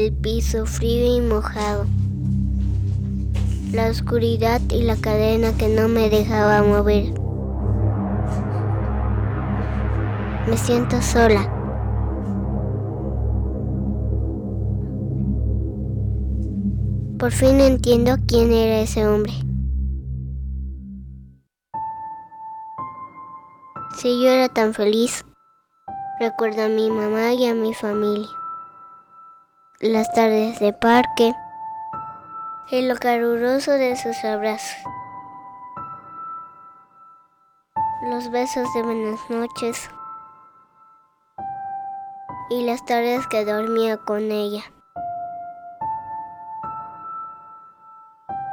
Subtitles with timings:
[0.00, 1.84] el piso frío y mojado,
[3.72, 7.12] la oscuridad y la cadena que no me dejaba mover.
[10.48, 11.52] Me siento sola.
[17.18, 19.32] Por fin entiendo quién era ese hombre.
[23.98, 25.26] Si yo era tan feliz,
[26.18, 28.39] recuerdo a mi mamá y a mi familia.
[29.82, 31.34] Las tardes de parque
[32.70, 34.76] y lo caluroso de sus abrazos.
[38.02, 39.88] Los besos de buenas noches
[42.50, 44.60] y las tardes que dormía con ella.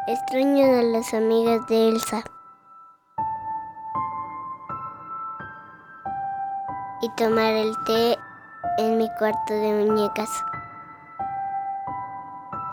[0.07, 2.23] Extraño a las amigas de Elsa.
[7.01, 8.17] Y tomar el té
[8.77, 10.29] en mi cuarto de muñecas.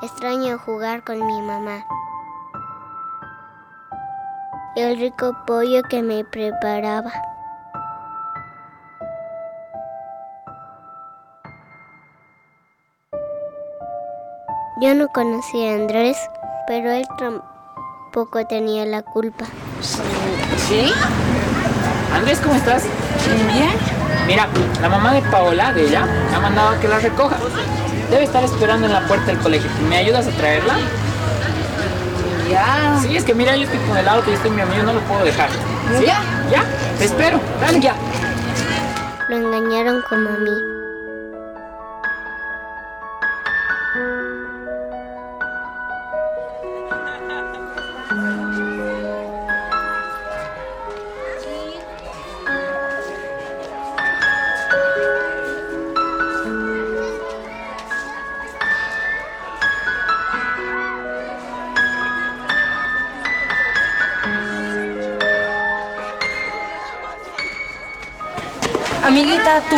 [0.04, 1.86] Extraño jugar con mi mamá.
[4.76, 7.10] El rico pollo que me preparaba.
[14.82, 16.18] Yo no conocía a Andrés,
[16.66, 19.46] pero él tampoco tenía la culpa.
[19.80, 20.92] ¿Sí?
[22.12, 22.84] Andrés, ¿cómo estás?
[23.54, 23.70] Bien.
[24.26, 24.48] Mira,
[24.82, 27.38] la mamá de Paola, de ella, me ha mandado a que la recoja.
[28.10, 29.70] Debe estar esperando en la puerta del colegio.
[29.88, 30.76] ¿Me ayudas a traerla?
[32.50, 32.98] Ya.
[33.02, 35.00] Sí, es que mira, yo estoy con el auto y estoy mi amigo, no lo
[35.00, 35.48] puedo dejar.
[35.98, 36.04] ¿Sí?
[36.06, 36.22] ¿Ya?
[36.50, 36.64] ¿Ya?
[36.98, 37.40] Te espero.
[37.60, 37.94] Dale ya.
[39.28, 40.73] Lo engañaron como a mí.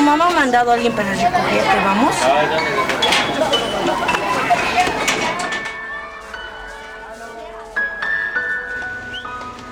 [0.06, 2.14] Mamá ha mandado a alguien para recogerte, ¿vamos?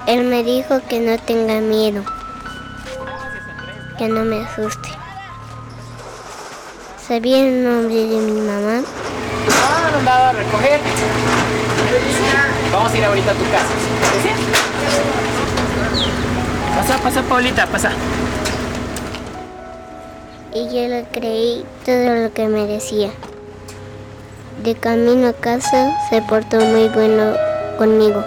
[0.08, 2.02] Él me dijo que no tenga miedo,
[3.96, 4.88] que no me asuste.
[7.06, 8.82] ¿Sabía el nombre de mi mamá?
[9.50, 10.80] Ah, mandado a recoger.
[12.72, 13.74] Vamos a ir ahorita a tu casa.
[14.22, 14.30] ¿Sí?
[16.76, 17.92] Pasa, pasa, Paulita, pasa.
[20.56, 23.10] Y yo le creí todo lo que me decía.
[24.62, 27.34] De camino a casa se portó muy bueno
[27.76, 28.22] conmigo.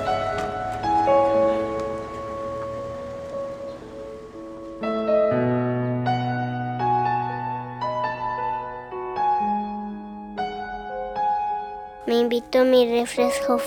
[12.05, 13.57] Me invitó mi refresco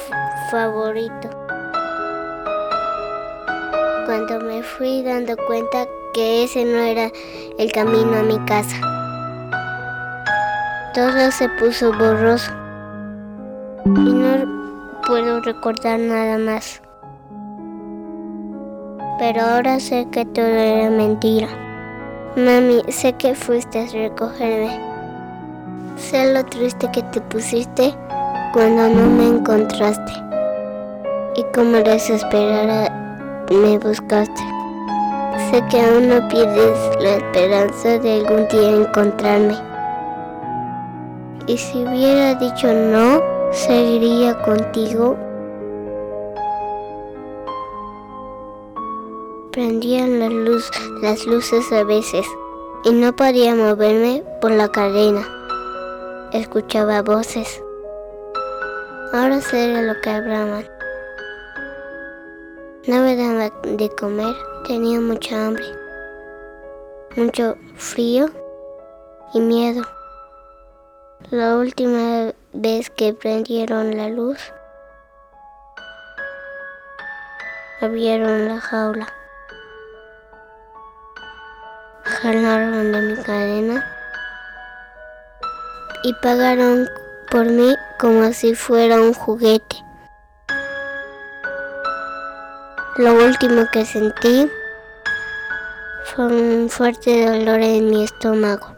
[0.50, 1.30] favorito.
[4.04, 7.10] Cuando me fui dando cuenta que ese no era
[7.58, 8.76] el camino a mi casa.
[10.94, 12.50] Todo se puso borroso
[13.84, 16.82] y no puedo recordar nada más.
[19.18, 21.48] Pero ahora sé que todo era mentira.
[22.36, 24.80] Mami, sé que fuiste a recogerme.
[25.96, 27.94] Sé lo triste que te pusiste
[28.52, 30.12] cuando no me encontraste.
[31.36, 32.88] Y como desesperada
[33.50, 34.59] me buscaste.
[35.50, 39.56] Sé que aún no pierdes la esperanza de algún día encontrarme.
[41.48, 45.16] Y si hubiera dicho no, seguiría contigo.
[49.50, 50.20] Prendían
[51.02, 52.24] las luces a veces
[52.84, 55.26] y no podía moverme por la cadena.
[56.32, 57.60] Escuchaba voces.
[59.12, 60.64] Ahora sé lo que hablaban.
[62.86, 64.34] No me daba de comer,
[64.66, 65.64] tenía mucha hambre,
[67.16, 68.30] mucho frío
[69.34, 69.82] y miedo.
[71.30, 74.38] La última vez que prendieron la luz,
[77.80, 79.06] abrieron la jaula,
[82.04, 83.86] jalaron de mi cadena
[86.02, 86.88] y pagaron
[87.30, 89.89] por mí como si fuera un juguete.
[93.00, 94.46] Lo último que sentí
[96.04, 98.76] fue un fuerte dolor en mi estómago.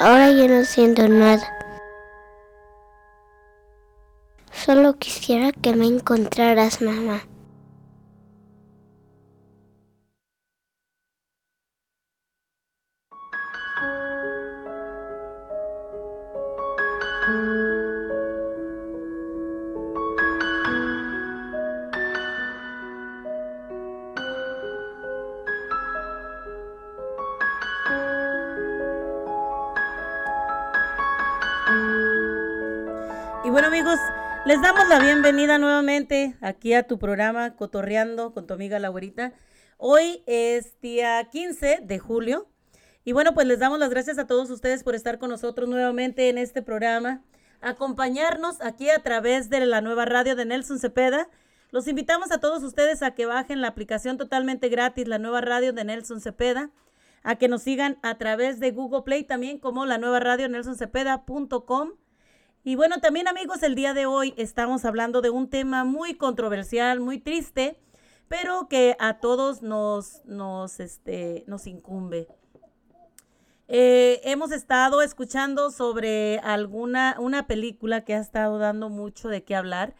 [0.00, 1.56] Ahora yo no siento nada.
[4.50, 7.20] Solo quisiera que me encontraras, mamá.
[34.48, 39.34] Les damos la bienvenida nuevamente aquí a tu programa Cotorreando con tu amiga la güerita.
[39.76, 42.48] Hoy es día 15 de julio
[43.04, 46.30] y bueno, pues les damos las gracias a todos ustedes por estar con nosotros nuevamente
[46.30, 47.22] en este programa,
[47.60, 51.28] acompañarnos aquí a través de la nueva radio de Nelson Cepeda.
[51.70, 55.74] Los invitamos a todos ustedes a que bajen la aplicación totalmente gratis, la nueva radio
[55.74, 56.70] de Nelson Cepeda,
[57.22, 61.90] a que nos sigan a través de Google Play también como la nueva radio nelsoncepeda.com
[62.68, 67.00] y bueno, también amigos, el día de hoy estamos hablando de un tema muy controversial,
[67.00, 67.80] muy triste,
[68.28, 72.28] pero que a todos nos, nos, este, nos incumbe.
[73.68, 79.56] Eh, hemos estado escuchando sobre alguna, una película que ha estado dando mucho de qué
[79.56, 79.94] hablar.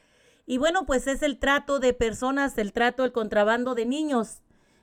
[0.45, 4.43] Y bueno, pues es el trato de personas, el trato, el contrabando de niños,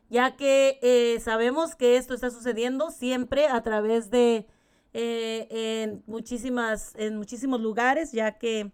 [0.09, 4.47] ya que eh, sabemos que esto está sucediendo siempre a través de
[4.97, 8.71] eh, en, muchísimas, en muchísimos lugares, ya que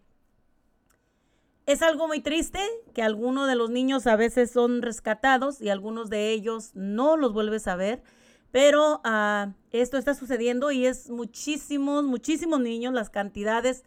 [1.65, 2.59] es algo muy triste
[2.93, 7.33] que algunos de los niños a veces son rescatados y algunos de ellos no los
[7.33, 8.03] vuelves a ver.
[8.51, 13.83] Pero ah, esto está sucediendo y es muchísimos, muchísimos niños, las cantidades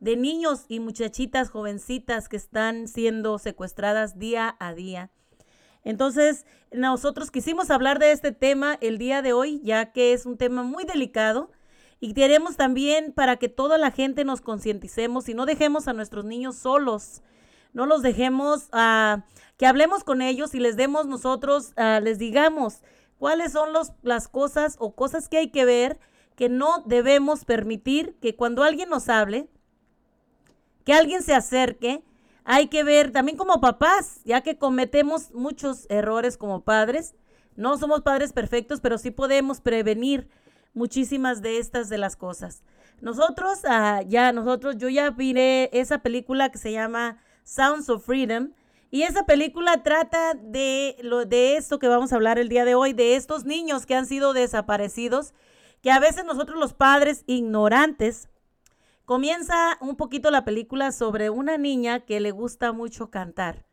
[0.00, 5.12] de niños y muchachitas jovencitas que están siendo secuestradas día a día.
[5.84, 10.36] Entonces, nosotros quisimos hablar de este tema el día de hoy, ya que es un
[10.36, 11.52] tema muy delicado
[12.00, 16.24] y queremos también para que toda la gente nos concienticemos y no dejemos a nuestros
[16.24, 17.22] niños solos.
[17.72, 19.20] No los dejemos, uh,
[19.56, 22.80] que hablemos con ellos y les demos nosotros, uh, les digamos
[23.18, 25.98] cuáles son los, las cosas o cosas que hay que ver
[26.36, 29.48] que no debemos permitir que cuando alguien nos hable,
[30.84, 32.04] que alguien se acerque,
[32.44, 37.14] hay que ver también como papás, ya que cometemos muchos errores como padres.
[37.56, 40.28] No somos padres perfectos, pero sí podemos prevenir
[40.76, 42.62] muchísimas de estas de las cosas.
[43.00, 48.52] Nosotros, ah, ya, nosotros, yo ya miré esa película que se llama Sounds of Freedom.
[48.90, 52.74] Y esa película trata de, lo, de esto que vamos a hablar el día de
[52.74, 55.34] hoy, de estos niños que han sido desaparecidos,
[55.82, 58.28] que a veces nosotros los padres ignorantes,
[59.04, 63.66] comienza un poquito la película sobre una niña que le gusta mucho cantar.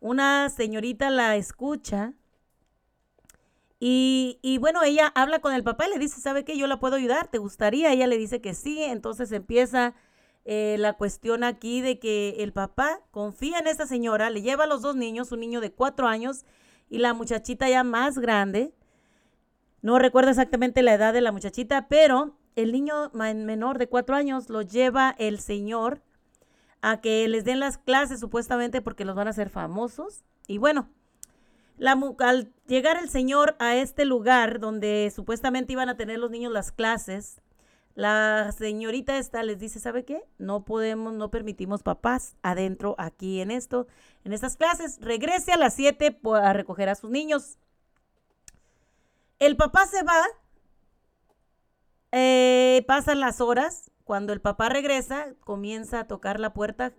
[0.00, 2.14] Una señorita la escucha
[3.86, 6.56] y, bueno, ella habla con el papá y le dice, ¿sabe qué?
[6.56, 7.92] Yo la puedo ayudar, ¿te gustaría?
[7.92, 9.94] Ella le dice que sí, entonces empieza
[10.46, 14.66] eh, la cuestión aquí de que el papá confía en esta señora, le lleva a
[14.66, 16.46] los dos niños, un niño de cuatro años
[16.88, 18.72] y la muchachita ya más grande.
[19.82, 24.48] No recuerdo exactamente la edad de la muchachita, pero el niño menor de cuatro años
[24.48, 26.00] lo lleva el señor
[26.80, 30.24] a que les den las clases supuestamente porque los van a hacer famosos.
[30.46, 30.88] Y bueno,
[32.18, 36.72] al llegar el señor a este lugar donde supuestamente iban a tener los niños las
[36.72, 37.40] clases,
[37.94, 40.24] la señorita esta les dice, ¿sabe qué?
[40.38, 43.86] No podemos, no permitimos papás adentro aquí en esto,
[44.24, 44.98] en estas clases.
[45.00, 47.58] Regrese a las 7 a recoger a sus niños.
[49.38, 50.20] El papá se va,
[52.10, 56.92] eh, pasan las horas, cuando el papá regresa, comienza a tocar la puerta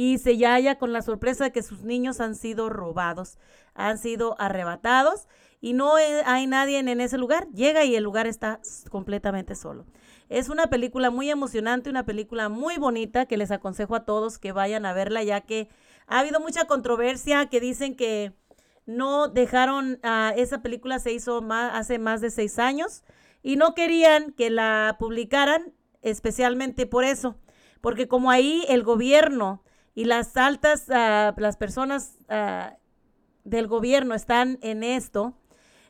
[0.00, 3.36] y se halla con la sorpresa de que sus niños han sido robados,
[3.74, 5.26] han sido arrebatados
[5.60, 7.48] y no hay nadie en ese lugar.
[7.48, 8.60] Llega y el lugar está
[8.92, 9.86] completamente solo.
[10.28, 14.52] Es una película muy emocionante, una película muy bonita que les aconsejo a todos que
[14.52, 15.68] vayan a verla ya que
[16.06, 18.32] ha habido mucha controversia que dicen que
[18.86, 23.02] no dejaron, a esa película se hizo más, hace más de seis años
[23.42, 27.34] y no querían que la publicaran especialmente por eso,
[27.80, 29.64] porque como ahí el gobierno
[29.98, 32.72] y las altas, uh, las personas uh,
[33.42, 35.34] del gobierno están en esto,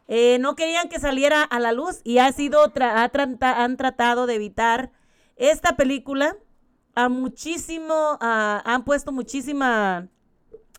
[0.07, 4.93] eh, no querían que saliera a la luz y ha sido han tratado de evitar
[5.37, 6.39] esta película.
[6.95, 8.17] A muchísimo, uh,
[8.65, 10.09] han puesto muchísima,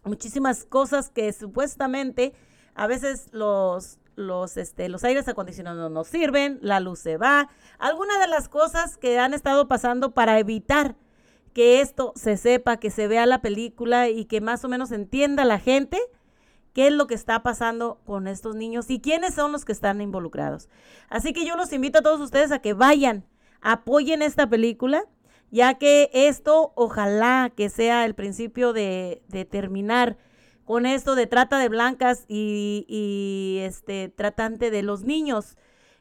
[0.04, 2.34] muchísimas cosas que supuestamente
[2.74, 8.20] a veces los, los, este, los aires acondicionados no sirven, la luz se va, algunas
[8.22, 10.96] de las cosas que han estado pasando para evitar
[11.60, 15.44] que esto se sepa, que se vea la película y que más o menos entienda
[15.44, 16.00] la gente
[16.72, 20.00] qué es lo que está pasando con estos niños y quiénes son los que están
[20.00, 20.70] involucrados.
[21.10, 23.26] Así que yo los invito a todos ustedes a que vayan,
[23.60, 25.04] apoyen esta película,
[25.52, 30.16] ya que esto ojalá que sea el principio de, terminar
[30.64, 35.58] con esto de trata de blancas y, y este tratante de los niños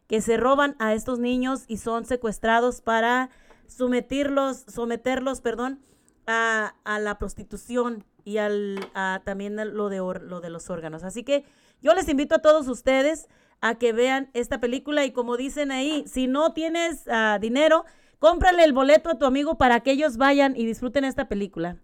[0.07, 3.31] que se roban a estos niños y son secuestrados para
[3.69, 5.81] someterlos, someterlos, perdón,
[6.27, 11.05] a, la prostitución y al, a, también lo de, lo de los órganos.
[11.05, 11.45] Así que
[11.81, 13.29] yo les invito a todos ustedes
[13.61, 17.85] a que vean esta película y como dicen ahí, si no tienes ah, dinero,
[18.19, 21.77] cómprale el boleto a tu amigo para que ellos vayan y disfruten esta película.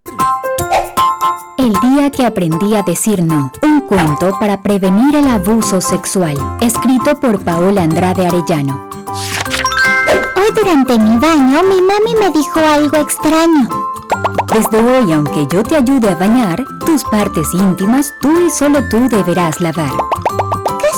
[1.58, 7.20] El día que aprendí a decir no, un cuento para prevenir el abuso sexual, escrito
[7.20, 8.88] por Paola Andrade Arellano.
[10.36, 13.68] Hoy durante mi baño mi mami me dijo algo extraño.
[14.52, 19.08] Desde hoy, aunque yo te ayude a bañar, tus partes íntimas tú y solo tú
[19.08, 19.92] deberás lavar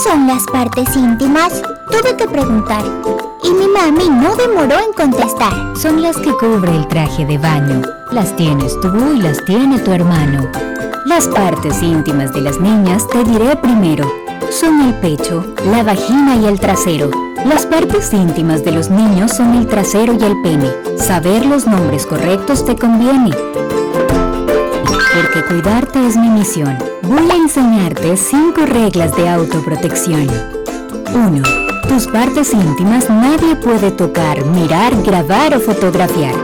[0.05, 1.63] son las partes íntimas?
[1.91, 2.85] Tuve que preguntar.
[3.43, 5.53] Y mi mami no demoró en contestar.
[5.81, 7.81] Son las que cubre el traje de baño.
[8.13, 10.51] Las tienes tú y las tiene tu hermano.
[11.07, 14.05] Las partes íntimas de las niñas te diré primero.
[14.51, 17.11] Son el pecho, la vagina y el trasero.
[17.47, 20.71] Las partes íntimas de los niños son el trasero y el pene.
[20.99, 23.33] Saber los nombres correctos te conviene
[25.15, 26.77] porque cuidarte es mi misión.
[27.03, 30.27] Voy a enseñarte 5 reglas de autoprotección.
[31.15, 31.43] 1.
[31.89, 36.35] Tus partes íntimas nadie puede tocar, mirar, grabar o fotografiar.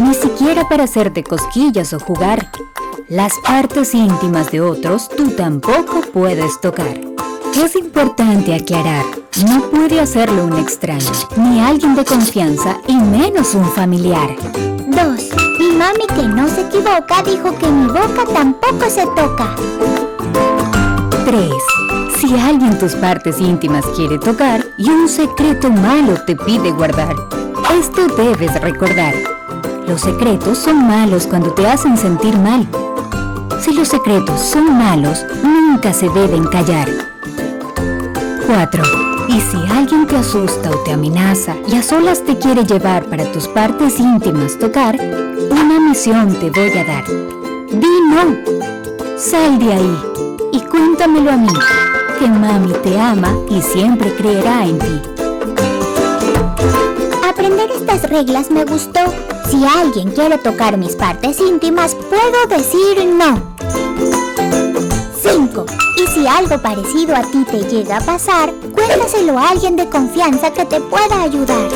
[0.00, 2.50] Ni siquiera para hacerte cosquillas o jugar.
[3.08, 7.00] Las partes íntimas de otros tú tampoco puedes tocar.
[7.54, 9.04] Es importante aclarar,
[9.46, 14.34] no puede hacerlo un extraño, ni alguien de confianza y menos un familiar.
[14.88, 15.41] 2.
[15.82, 19.56] Mi mami que no se equivoca dijo que mi boca tampoco se toca.
[21.24, 21.50] 3.
[22.20, 27.16] Si alguien tus partes íntimas quiere tocar y un secreto malo te pide guardar,
[27.76, 29.12] esto debes recordar.
[29.88, 32.64] Los secretos son malos cuando te hacen sentir mal.
[33.60, 36.88] Si los secretos son malos, nunca se deben callar.
[38.46, 38.84] 4.
[39.28, 43.24] Y si alguien te asusta o te amenaza y a solas te quiere llevar para
[43.32, 44.96] tus partes íntimas tocar,
[45.92, 47.04] misión te voy a dar.
[47.68, 49.18] Di no.
[49.18, 49.98] Sal de ahí
[50.50, 51.52] y cuéntamelo a mí,
[52.18, 55.02] que mami te ama y siempre creerá en ti.
[57.28, 59.00] Aprender estas reglas me gustó.
[59.50, 63.42] Si alguien quiere tocar mis partes íntimas, puedo decir no.
[65.22, 65.66] 5.
[65.98, 70.50] Y si algo parecido a ti te llega a pasar, cuéntaselo a alguien de confianza
[70.54, 71.68] que te pueda ayudar.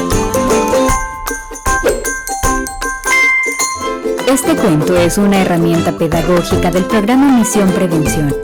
[4.28, 8.34] Este cuento es una herramienta pedagógica del programa Misión Prevención,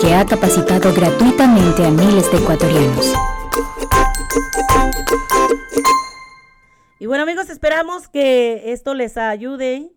[0.00, 3.12] que ha capacitado gratuitamente a miles de ecuatorianos.
[7.00, 9.90] Y bueno amigos, esperamos que esto les ayude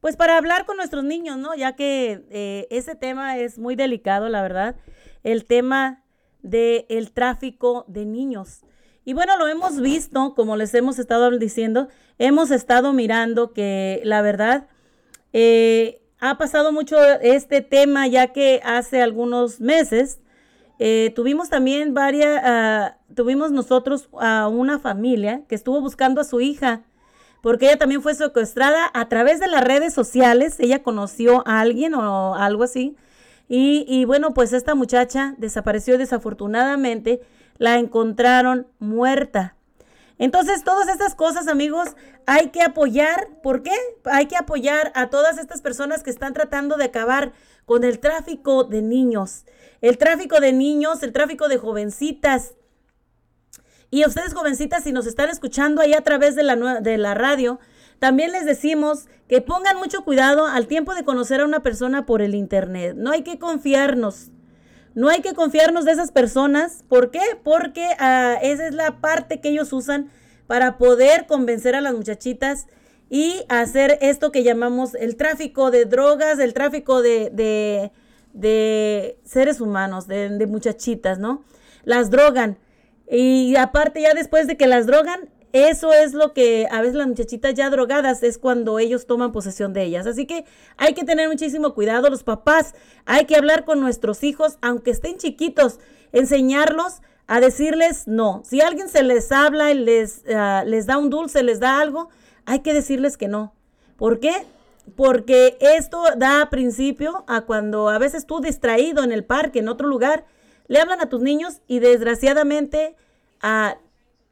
[0.00, 1.56] pues para hablar con nuestros niños, ¿no?
[1.56, 4.76] Ya que eh, ese tema es muy delicado, la verdad,
[5.24, 6.04] el tema
[6.42, 8.60] del el tráfico de niños.
[9.04, 11.88] Y bueno, lo hemos visto, como les hemos estado diciendo,
[12.18, 14.66] hemos estado mirando que la verdad
[15.32, 20.20] eh, ha pasado mucho este tema ya que hace algunos meses
[20.78, 26.40] eh, tuvimos también varias, ah, tuvimos nosotros a una familia que estuvo buscando a su
[26.40, 26.82] hija
[27.42, 30.60] porque ella también fue secuestrada a través de las redes sociales.
[30.60, 32.96] Ella conoció a alguien o algo así.
[33.48, 37.20] Y bueno, pues esta muchacha desapareció desafortunadamente.
[37.60, 39.54] La encontraron muerta.
[40.16, 41.90] Entonces, todas estas cosas, amigos,
[42.24, 43.28] hay que apoyar.
[43.42, 43.74] ¿Por qué?
[44.04, 47.34] Hay que apoyar a todas estas personas que están tratando de acabar
[47.66, 49.44] con el tráfico de niños.
[49.82, 52.54] El tráfico de niños, el tráfico de jovencitas.
[53.90, 57.12] Y a ustedes jovencitas, si nos están escuchando ahí a través de la, de la
[57.12, 57.60] radio,
[57.98, 62.22] también les decimos que pongan mucho cuidado al tiempo de conocer a una persona por
[62.22, 62.96] el Internet.
[62.96, 64.30] No hay que confiarnos.
[64.94, 66.84] No hay que confiarnos de esas personas.
[66.88, 67.20] ¿Por qué?
[67.42, 70.10] Porque ah, esa es la parte que ellos usan
[70.46, 72.66] para poder convencer a las muchachitas
[73.08, 77.30] y hacer esto que llamamos el tráfico de drogas, el tráfico de,
[78.32, 81.44] de seres humanos, de, de muchachitas, ¿no?
[81.84, 82.58] Las drogan.
[83.08, 87.08] Y aparte ya después de que las drogan, eso es lo que a veces las
[87.08, 90.06] muchachitas ya drogadas es cuando ellos toman posesión de ellas.
[90.06, 90.44] Así que
[90.76, 92.74] hay que tener muchísimo cuidado los papás.
[93.04, 95.80] Hay que hablar con nuestros hijos, aunque estén chiquitos,
[96.12, 98.42] enseñarlos a decirles no.
[98.44, 102.08] Si alguien se les habla les, ah, les da un dulce, les da algo,
[102.44, 103.54] hay que decirles que no.
[103.96, 104.32] ¿Por qué?
[104.96, 109.88] Porque esto da principio a cuando a veces tú distraído en el parque, en otro
[109.88, 110.24] lugar,
[110.68, 112.96] le hablan a tus niños y desgraciadamente
[113.40, 113.78] a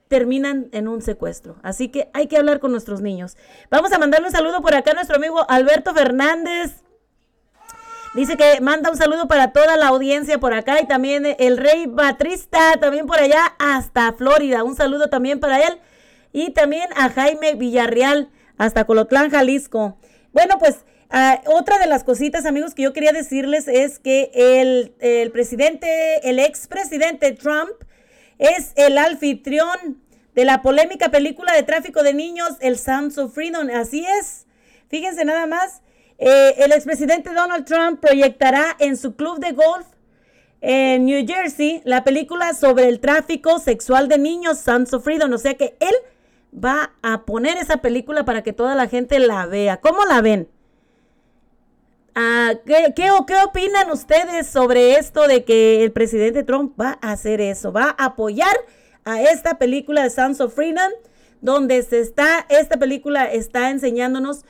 [0.09, 1.57] terminan en un secuestro.
[1.63, 3.37] Así que hay que hablar con nuestros niños.
[3.71, 6.83] Vamos a mandarle un saludo por acá a nuestro amigo Alberto Fernández.
[8.15, 11.87] Dice que manda un saludo para toda la audiencia por acá y también el rey
[11.87, 14.65] Batrista, también por allá hasta Florida.
[14.65, 15.79] Un saludo también para él.
[16.33, 19.99] Y también a Jaime Villarreal hasta Colotlán, Jalisco.
[20.33, 24.95] Bueno, pues ah, otra de las cositas, amigos, que yo quería decirles es que el,
[25.01, 27.71] el presidente, el expresidente Trump,
[28.39, 30.03] es el anfitrión
[30.35, 33.69] de la polémica película de tráfico de niños, El Sounds of Freedom.
[33.75, 34.47] Así es.
[34.89, 35.83] Fíjense nada más.
[36.19, 39.87] Eh, el expresidente Donald Trump proyectará en su club de golf
[40.61, 45.33] en New Jersey la película sobre el tráfico sexual de niños, Sons of Freedom.
[45.33, 45.95] O sea que él
[46.53, 49.79] va a poner esa película para que toda la gente la vea.
[49.79, 50.49] ¿Cómo la ven?
[52.21, 57.13] Ah, ¿qué, qué, qué opinan ustedes sobre esto de que el presidente Trump va a
[57.13, 57.73] hacer eso?
[57.73, 58.57] ¿Va a apoyar
[59.05, 60.91] a esta película de Sons of Freedom?
[61.43, 64.45] Donde se está, esta película está enseñándonos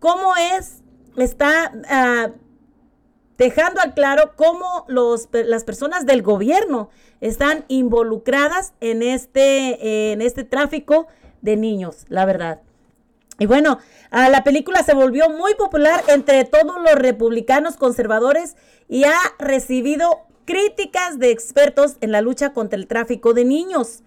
[0.00, 0.82] cómo es,
[1.16, 2.32] está ah,
[3.38, 6.90] dejando al claro cómo los, las personas del gobierno
[7.22, 11.06] están involucradas en este, en este tráfico
[11.40, 12.60] de niños, la verdad.
[13.38, 13.78] Y bueno,
[14.10, 18.56] la película se volvió muy popular entre todos los republicanos conservadores
[18.88, 24.02] y ha recibido críticas de expertos en la lucha contra el tráfico de niños.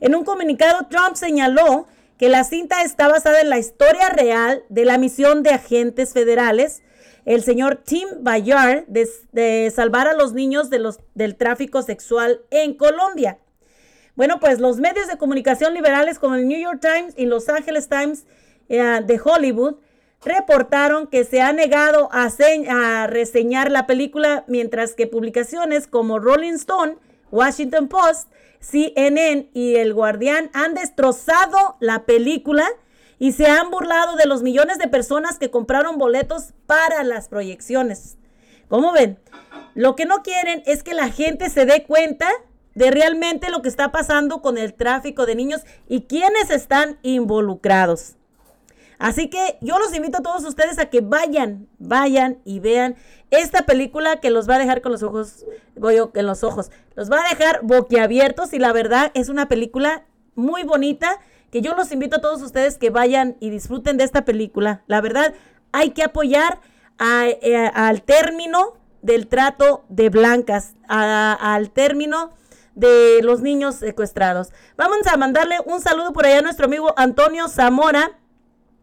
[0.00, 1.86] En un comunicado, Trump señaló
[2.18, 6.82] que la cinta está basada en la historia real de la misión de agentes federales,
[7.24, 13.38] el señor Tim Bayard, de, salvar a los niños del tráfico sexual en Colombia.
[14.14, 17.88] Bueno, pues los medios de comunicación liberales como el New York Times y Los Angeles
[17.88, 18.26] Times
[18.78, 19.76] de Hollywood
[20.24, 26.96] reportaron que se ha negado a, reseñar la película, mientras que publicaciones como Rolling Stone,
[27.30, 28.28] Washington Post,
[28.60, 32.66] CNN y El Guardián han destrozado la película
[33.18, 38.16] y se han burlado de los millones de personas que compraron boletos para las proyecciones.
[38.68, 39.18] ¿Cómo ven?
[39.74, 42.30] Lo que no quieren es que la gente se dé cuenta
[42.74, 48.16] de realmente lo que está pasando con el tráfico de niños y quiénes están involucrados.
[49.02, 52.94] Así que yo los invito a todos ustedes a que vayan, vayan y vean
[53.32, 57.10] esta película que los va a dejar con los ojos, voy en los ojos, los
[57.10, 60.04] va a dejar boquiabiertos y la verdad es una película
[60.36, 61.18] muy bonita
[61.50, 64.84] que yo los invito a todos ustedes que vayan y disfruten de esta película.
[64.86, 65.34] La verdad,
[65.72, 66.60] hay que apoyar
[67.00, 72.30] eh, al término del trato de blancas, al término
[72.76, 74.52] de los niños secuestrados.
[74.76, 78.21] Vamos a mandarle un saludo por allá a nuestro amigo Antonio Zamora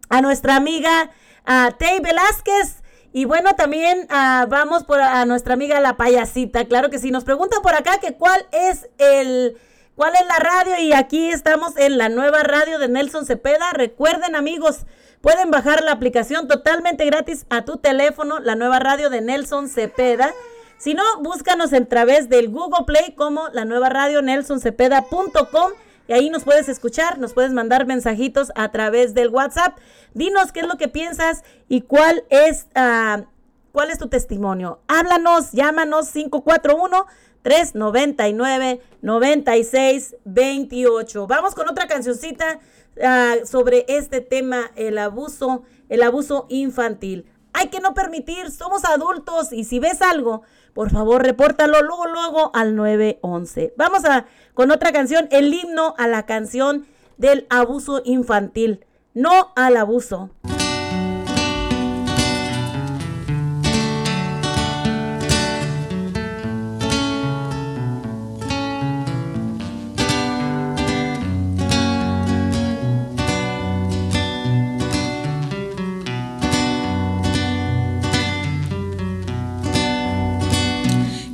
[0.10, 1.12] a nuestra amiga
[1.46, 2.84] a Tei Velázquez.
[3.12, 6.66] Y bueno, también ah, vamos por a nuestra amiga la payasita.
[6.66, 9.58] Claro que sí, nos preguntan por acá que cuál es el
[9.96, 13.72] cuál es la radio y aquí estamos en la nueva radio de Nelson Cepeda.
[13.74, 14.86] Recuerden, amigos,
[15.22, 20.34] pueden bajar la aplicación totalmente gratis a tu teléfono, la nueva radio de Nelson Cepeda.
[20.78, 25.72] Si no, búscanos a través del Google Play como la nueva radio nelsoncepeda.com
[26.10, 29.78] y ahí nos puedes escuchar, nos puedes mandar mensajitos a través del WhatsApp.
[30.16, 33.26] Dinos qué es lo que piensas y cuál es, uh,
[33.72, 34.80] cuál es tu testimonio.
[34.88, 37.06] Háblanos, llámanos 541
[37.44, 41.28] 399 9628.
[41.28, 42.60] Vamos con otra cancioncita
[42.98, 47.28] uh, sobre este tema, el abuso, el abuso infantil.
[47.54, 50.42] Hay que no permitir, somos adultos y si ves algo,
[50.74, 53.74] por favor, repórtalo luego, luego al 911.
[53.78, 56.86] Vamos a con otra canción, el himno a la canción
[57.18, 58.86] del abuso infantil.
[59.14, 60.30] No al abuso.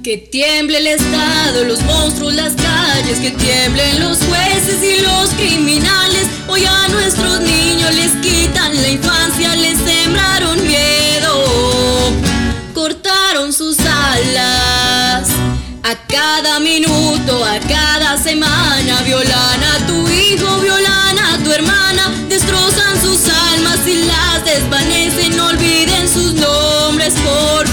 [0.05, 6.27] Que tiemble el Estado, los monstruos, las calles, que tiemblen los jueces y los criminales.
[6.47, 12.13] Hoy a nuestros niños les quitan la infancia, les sembraron miedo,
[12.75, 15.27] cortaron sus alas.
[15.81, 23.01] A cada minuto, a cada semana, violan a tu hijo, violan a tu hermana, destrozan
[23.01, 23.21] sus
[23.53, 27.64] almas y las desvanecen, no olviden sus nombres por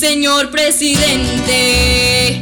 [0.00, 2.40] señor presidente.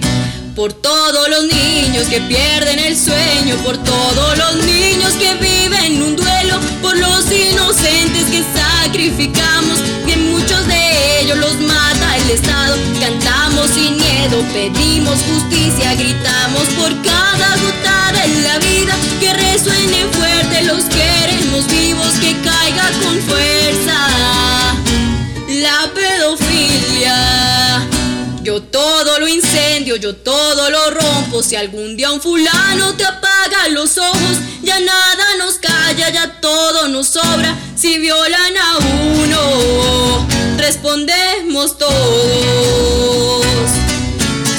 [0.54, 6.14] Por todos los niños que pierden el sueño, por todos los niños que viven un
[6.14, 12.76] duelo, por los inocentes que sacrificamos, que muchos de ellos los mata el Estado.
[13.00, 20.62] Cantamos sin miedo, pedimos justicia, gritamos por cada gota de la vida, que resuenen fuerte,
[20.62, 24.08] los queremos vivos, que caiga con fuerza
[25.48, 27.47] la pedofilia.
[28.42, 31.42] Yo todo lo incendio, yo todo lo rompo.
[31.42, 36.88] Si algún día un fulano te apaga los ojos, ya nada nos calla, ya todo
[36.88, 37.56] nos sobra.
[37.76, 43.46] Si violan a uno, respondemos todos.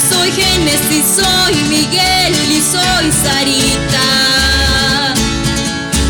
[0.10, 5.13] Soy Génesis, soy Miguel y soy Sarita.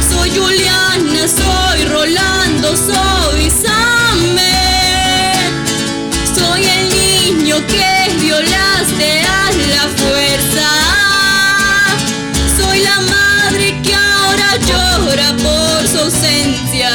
[0.10, 3.19] Soy Juliana, soy Rolando, soy
[7.68, 10.70] que violaste a la fuerza.
[12.58, 16.92] Soy la madre que ahora llora por su ausencia.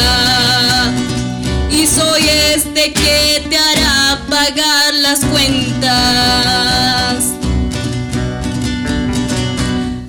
[1.71, 5.95] Y soy este que te hará pagar las cuentas.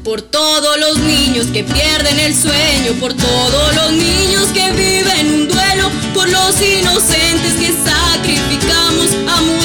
[0.04, 5.48] Por todos los niños que pierden el sueño, por todos los niños que viven un
[5.48, 9.65] duelo, por los inocentes que sacrificamos, a muchos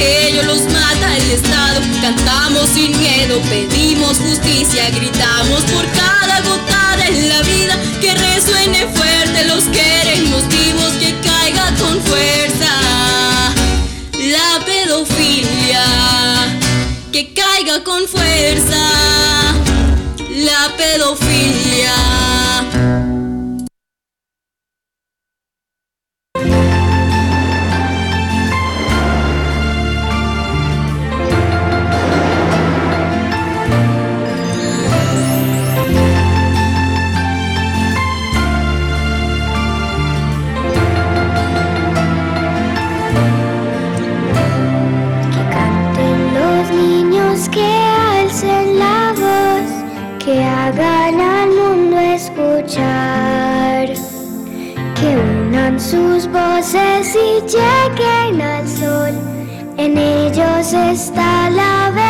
[0.00, 1.80] ellos los mata el Estado.
[2.00, 9.44] Cantamos sin miedo, pedimos justicia, gritamos por cada gota de la vida, que resuene fuerte,
[9.44, 12.72] los queremos vivos, que caiga con fuerza
[14.18, 15.84] la pedofilia,
[17.12, 18.82] que caiga con fuerza
[20.28, 22.19] la pedofilia.
[55.00, 59.14] Que unan sus voces y lleguen al sol,
[59.78, 62.09] en ellos está la verdad.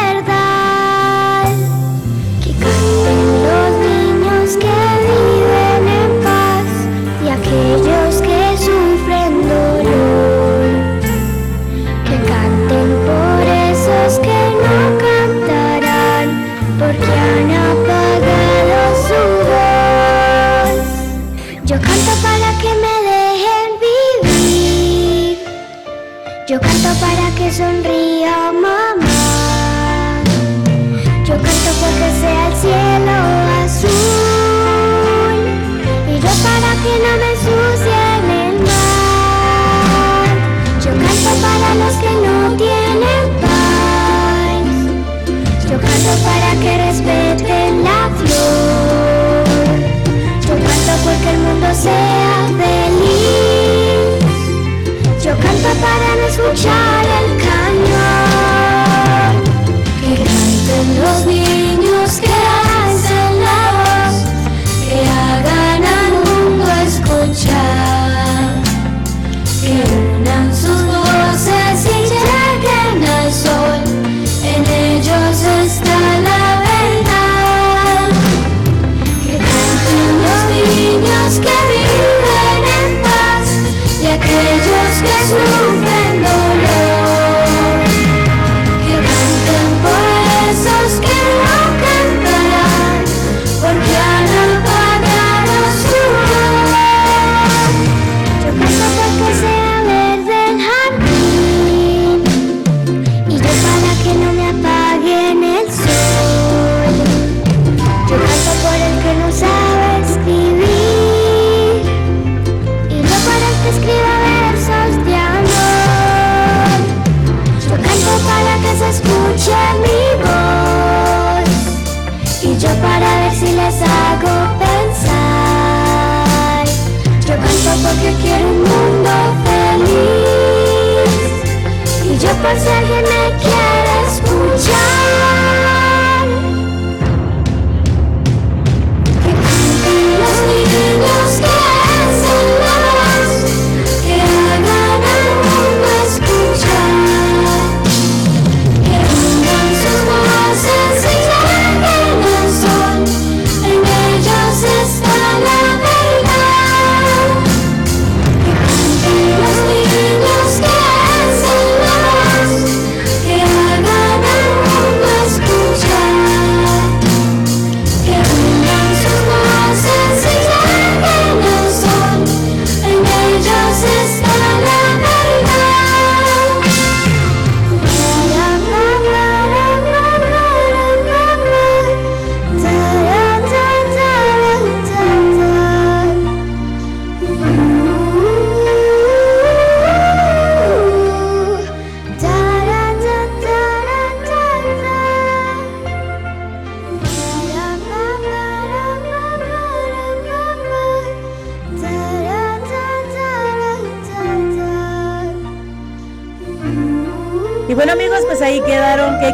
[132.42, 132.89] Y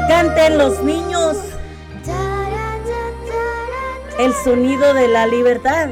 [0.09, 1.37] canten los niños.
[4.19, 5.89] El sonido de la libertad.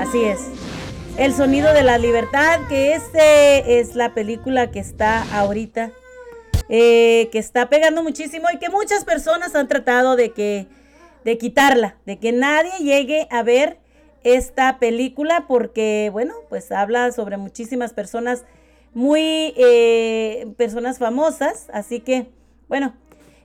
[0.00, 0.40] Así es.
[1.16, 5.92] El sonido de la libertad, que este es la película que está ahorita,
[6.68, 10.66] eh, que está pegando muchísimo y que muchas personas han tratado de que,
[11.24, 13.78] de quitarla, de que nadie llegue a ver
[14.24, 18.44] esta película porque, bueno, pues habla sobre muchísimas personas
[18.94, 22.30] muy, eh, personas famosas, así que,
[22.68, 22.94] bueno,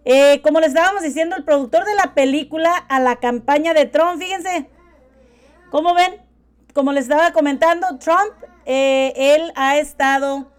[0.05, 4.21] eh, como les estábamos diciendo, el productor de la película a la campaña de Trump,
[4.21, 4.69] fíjense,
[5.69, 6.29] ¿cómo ven?
[6.73, 8.33] como les estaba comentando, Trump,
[8.65, 10.51] eh, él ha estado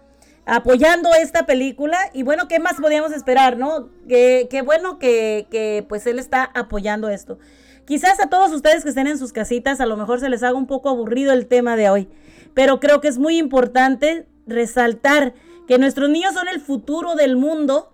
[0.45, 3.89] apoyando esta película y bueno, ¿qué más podíamos esperar, no?
[4.07, 7.39] Qué, bueno que, que, pues él está apoyando esto.
[7.85, 10.55] Quizás a todos ustedes que estén en sus casitas a lo mejor se les haga
[10.55, 12.09] un poco aburrido el tema de hoy,
[12.53, 15.33] pero creo que es muy importante resaltar
[15.67, 17.93] que nuestros niños son el futuro del mundo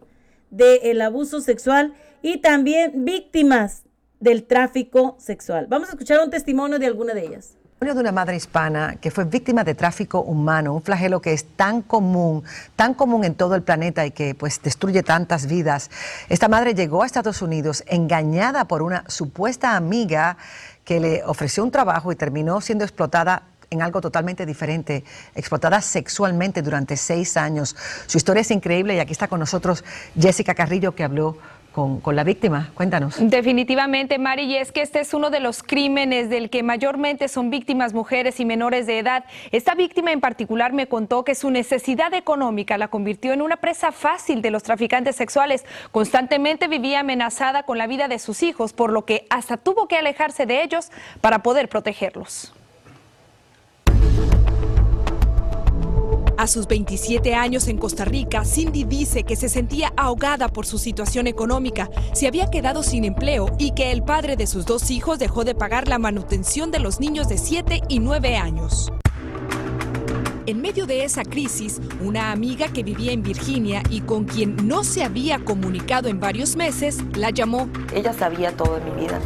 [0.49, 3.83] del abuso sexual y también víctimas
[4.21, 5.67] del tráfico sexual.
[5.67, 9.23] Vamos a escuchar un testimonio de alguna de ellas de una madre hispana que fue
[9.25, 12.43] víctima de tráfico humano, un flagelo que es tan común,
[12.75, 15.89] tan común en todo el planeta y que pues destruye tantas vidas.
[16.29, 20.37] Esta madre llegó a Estados Unidos engañada por una supuesta amiga
[20.85, 25.03] que le ofreció un trabajo y terminó siendo explotada en algo totalmente diferente,
[25.33, 27.75] explotada sexualmente durante seis años.
[28.05, 29.83] Su historia es increíble y aquí está con nosotros
[30.19, 31.37] Jessica Carrillo que habló
[31.71, 32.69] con, la víctima.
[32.73, 33.15] Cuéntanos.
[33.19, 37.49] Definitivamente, Mari, y es que este es uno de los crímenes del que mayormente son
[37.49, 39.23] víctimas mujeres y menores de edad.
[39.51, 43.91] Esta víctima en particular me contó que su necesidad económica la convirtió en una presa
[43.91, 45.65] fácil de los traficantes sexuales.
[45.91, 49.97] Constantemente vivía amenazada con la vida de sus hijos, por lo que hasta tuvo que
[49.97, 52.53] alejarse de ellos para poder protegerlos.
[56.41, 60.79] A sus 27 años en Costa Rica, Cindy dice que se sentía ahogada por su
[60.79, 65.19] situación económica, se había quedado sin empleo y que el padre de sus dos hijos
[65.19, 68.91] dejó de pagar la manutención de los niños de 7 y 9 años.
[70.47, 74.83] En medio de esa crisis, una amiga que vivía en Virginia y con quien no
[74.83, 77.69] se había comunicado en varios meses, la llamó.
[77.93, 79.21] Ella sabía todo de mi vida.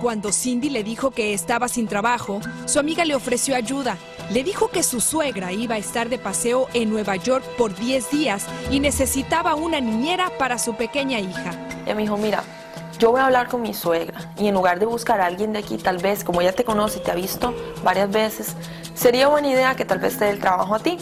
[0.00, 3.98] Cuando Cindy le dijo que estaba sin trabajo, su amiga le ofreció ayuda
[4.30, 8.10] le dijo que su suegra iba a estar de paseo en Nueva York por 10
[8.10, 11.50] días y necesitaba una niñera para su pequeña hija.
[11.84, 12.44] Ella me dijo, mira,
[13.00, 15.58] yo voy a hablar con mi suegra y en lugar de buscar a alguien de
[15.58, 18.54] aquí, tal vez, como ella te conoce y te ha visto varias veces,
[18.94, 20.96] sería buena idea que tal vez te dé el trabajo a ti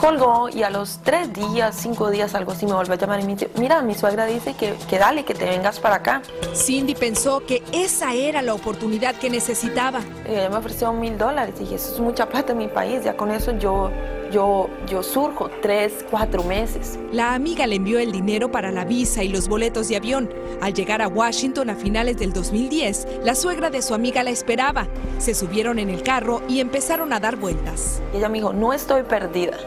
[0.00, 3.24] colgó y a los tres días, cinco días, algo así, me volvió a llamar y
[3.24, 6.22] me dice, mira, mi suegra dice que, que dale, que te vengas para acá.
[6.54, 10.00] Cindy pensó que esa era la oportunidad que necesitaba.
[10.26, 13.14] ella me ofreció mil dólares y dije, eso es mucha plata en mi país, ya
[13.14, 13.90] con eso yo,
[14.32, 16.98] yo, yo surjo tres, cuatro meses.
[17.12, 20.32] La amiga le envió el dinero para la visa y los boletos de avión.
[20.62, 24.86] Al llegar a Washington a finales del 2010, la suegra de su amiga la esperaba.
[25.18, 28.00] Se subieron en el carro y empezaron a dar vueltas.
[28.14, 29.58] Y ella me dijo, no estoy perdida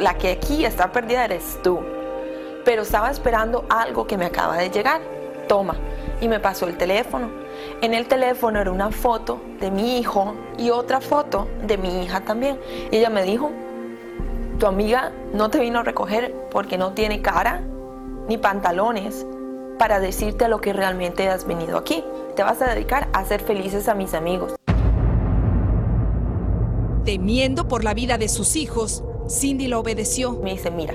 [0.00, 1.80] la que aquí está perdida eres tú.
[2.64, 5.00] Pero estaba esperando algo que me acaba de llegar.
[5.48, 5.76] Toma.
[6.20, 7.30] Y me pasó el teléfono.
[7.80, 12.22] En el teléfono era una foto de mi hijo y otra foto de mi hija
[12.22, 12.58] también.
[12.90, 13.50] Ella me dijo,
[14.58, 17.60] tu amiga no te vino a recoger porque no tiene cara
[18.28, 19.26] ni pantalones
[19.78, 22.04] para decirte lo que realmente has venido aquí.
[22.36, 24.54] Te vas a dedicar a hacer felices a mis amigos.
[27.04, 30.32] Temiendo por la vida de sus hijos, Cindy lo obedeció.
[30.32, 30.94] Me dice, mira,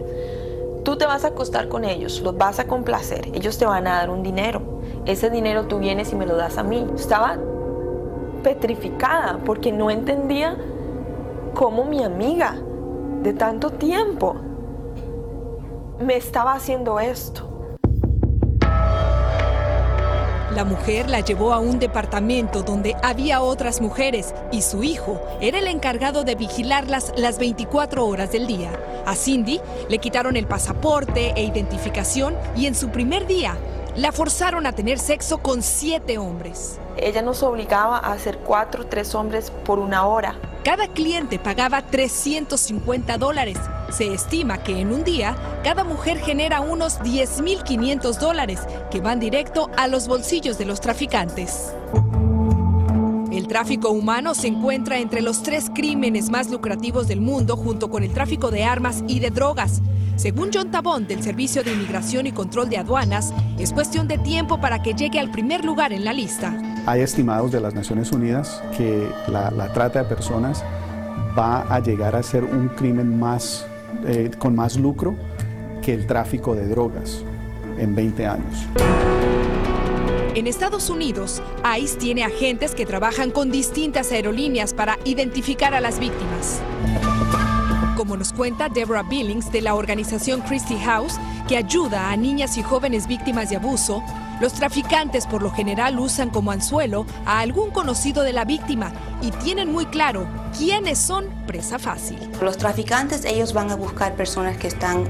[0.84, 3.96] tú te vas a acostar con ellos, los vas a complacer, ellos te van a
[3.96, 4.62] dar un dinero.
[5.06, 6.86] Ese dinero tú vienes y me lo das a mí.
[6.96, 7.38] Estaba
[8.44, 10.58] petrificada porque no entendía
[11.54, 12.56] cómo mi amiga
[13.24, 14.36] de tanto tiempo
[16.00, 17.49] me estaba haciendo esto.
[20.60, 25.58] La mujer la llevó a un departamento donde había otras mujeres y su hijo era
[25.58, 28.70] el encargado de vigilarlas las 24 horas del día.
[29.06, 33.56] A Cindy le quitaron el pasaporte e identificación y en su primer día
[34.00, 36.80] la forzaron a tener sexo con siete hombres.
[36.96, 40.36] Ella nos obligaba a hacer cuatro, tres hombres por una hora.
[40.64, 43.58] Cada cliente pagaba 350 dólares.
[43.92, 45.36] Se estima que en un día
[45.66, 51.74] cada mujer genera unos 10.500 dólares que van directo a los bolsillos de los traficantes.
[53.34, 58.04] El tráfico humano se encuentra entre los tres crímenes más lucrativos del mundo junto con
[58.04, 59.82] el tráfico de armas y de drogas.
[60.20, 64.60] Según John Tabón del Servicio de Inmigración y Control de Aduanas, es cuestión de tiempo
[64.60, 66.54] para que llegue al primer lugar en la lista.
[66.86, 70.62] Hay estimados de las Naciones Unidas que la, trata de personas
[71.40, 73.66] va a llegar a ser un crimen más,
[74.06, 75.16] eh, con más lucro
[75.82, 77.24] que el tráfico de drogas
[77.78, 78.68] en 20 años.
[80.36, 81.42] En Estados Unidos,
[81.80, 86.60] ICE tiene agentes que trabajan con distintas aerolíneas para identificar a las víctimas.
[88.00, 92.64] Como nos cuenta Deborah Billings de la organización Christie House, que ayuda a niñas y
[92.64, 94.02] jóvenes víctimas de abuso,
[94.40, 99.32] los traficantes por lo general usan como anzuelo a algún conocido de la víctima y
[99.32, 102.18] tienen muy claro quiénes son presa fácil.
[102.42, 105.04] Los traficantes ellos van a buscar personas que están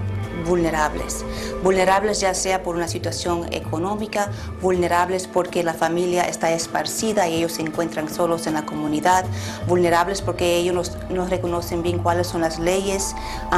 [0.45, 1.25] vulnerables.
[1.63, 7.54] Vulnerables ya sea por una situación económica, vulnerables porque la familia está esparcida y ellos
[7.54, 9.25] se encuentran solos en la comunidad,
[9.67, 13.15] vulnerables porque ellos no reconocen bien cuáles son las leyes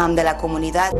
[0.09, 0.91] de la comunidad.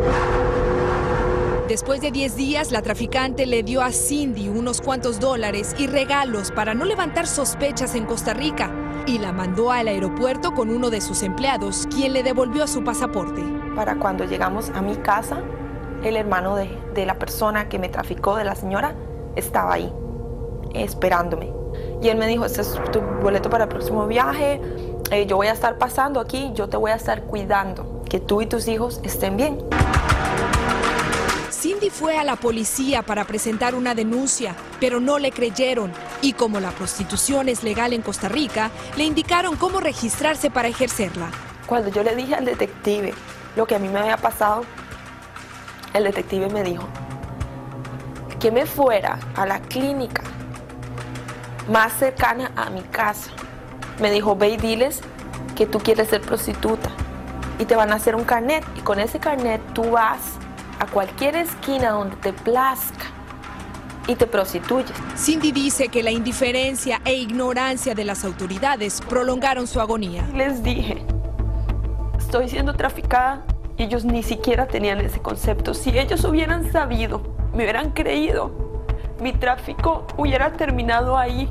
[1.67, 6.52] Después de 10 días, la traficante le dio a Cindy unos cuantos dólares y regalos
[6.52, 8.70] para no levantar sospechas en Costa Rica
[9.08, 13.41] y la mandó al aeropuerto con uno de sus empleados, quien le devolvió su pasaporte.
[13.74, 15.44] Para cuando llegamos a mi casa,
[16.04, 18.96] el hermano de, la persona que me traficó, de la señora,
[19.36, 19.92] estaba ahí,
[20.74, 21.52] esperándome.
[22.02, 24.60] Y él me dijo, este es tu boleto para el próximo viaje,
[25.12, 28.42] eh, yo voy a estar pasando aquí, yo te voy a estar cuidando, que tú
[28.42, 29.60] y tus hijos estén bien.
[31.52, 35.92] Cindy fue a la policía para presentar una denuncia, pero no le creyeron.
[36.22, 41.30] Y como la prostitución es legal en Costa Rica, le indicaron cómo registrarse para ejercerla.
[41.68, 43.14] Cuando yo le dije al detective
[43.56, 44.64] lo que a mí me había pasado,
[45.94, 46.88] el detective me dijo
[48.40, 50.24] que me fuera a la clínica
[51.70, 53.32] más cercana a mi casa.
[54.00, 55.02] Me dijo, ve y diles
[55.56, 56.90] que tú quieres ser prostituta
[57.60, 60.20] y te van a hacer un carnet y con ese carnet tú vas
[60.80, 63.06] a cualquier esquina donde te plazca
[64.08, 64.92] y te prostituyes.
[65.16, 70.28] Cindy dice que la indiferencia e ignorancia de las autoridades prolongaron su agonía.
[70.34, 71.06] Les dije,
[72.18, 73.46] estoy siendo traficada
[73.78, 75.74] ellos ni siquiera tenían ese concepto.
[75.74, 77.22] Si ellos hubieran sabido,
[77.54, 78.52] me hubieran creído,
[79.20, 81.50] mi tráfico hubiera terminado ahí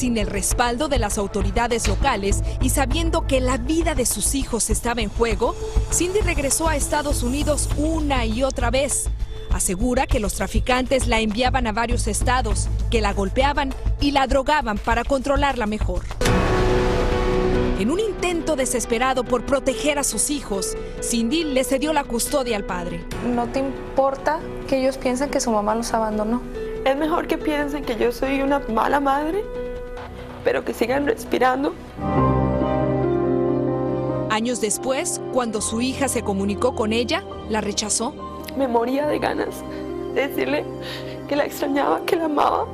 [0.00, 4.70] sin el respaldo de las autoridades locales y sabiendo que la vida de sus hijos
[4.70, 5.54] estaba en juego,
[5.92, 9.10] Cindy regresó a Estados Unidos una y otra vez.
[9.52, 14.78] Asegura que los traficantes la enviaban a varios estados, que la golpeaban y la drogaban
[14.78, 16.02] para controlarla mejor.
[17.80, 22.64] En un intento desesperado por proteger a sus hijos, Cindy le cedió la custodia al
[22.64, 23.06] padre.
[23.26, 26.42] ¿No te importa que ellos piensen que su mamá los abandonó?
[26.84, 29.42] Es mejor que piensen que yo soy una mala madre
[30.44, 31.72] pero que sigan respirando.
[34.28, 38.14] Años después, cuando su hija se comunicó con ella, la rechazó.
[38.58, 39.54] Me moría de ganas
[40.14, 40.64] de decirle
[41.28, 42.66] que la extrañaba, que la amaba,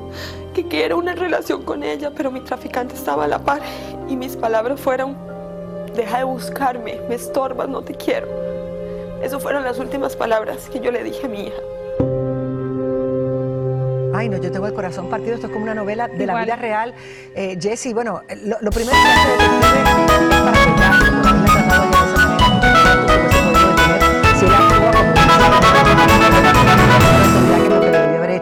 [0.53, 3.61] que quería una relación con ella, pero mi traficante estaba a la par
[4.09, 5.17] y mis palabras fueron,
[5.95, 8.27] deja de buscarme, me estorbas, no te quiero.
[9.21, 11.57] Esas fueron las últimas palabras que yo le dije a mi hija.
[14.13, 15.35] Ay, no, yo tengo el corazón partido.
[15.35, 16.93] Esto es como una novela de la vida real.
[17.35, 19.39] Eh, Jesse, bueno, lo, lo primero que hace es
[21.21, 21.36] para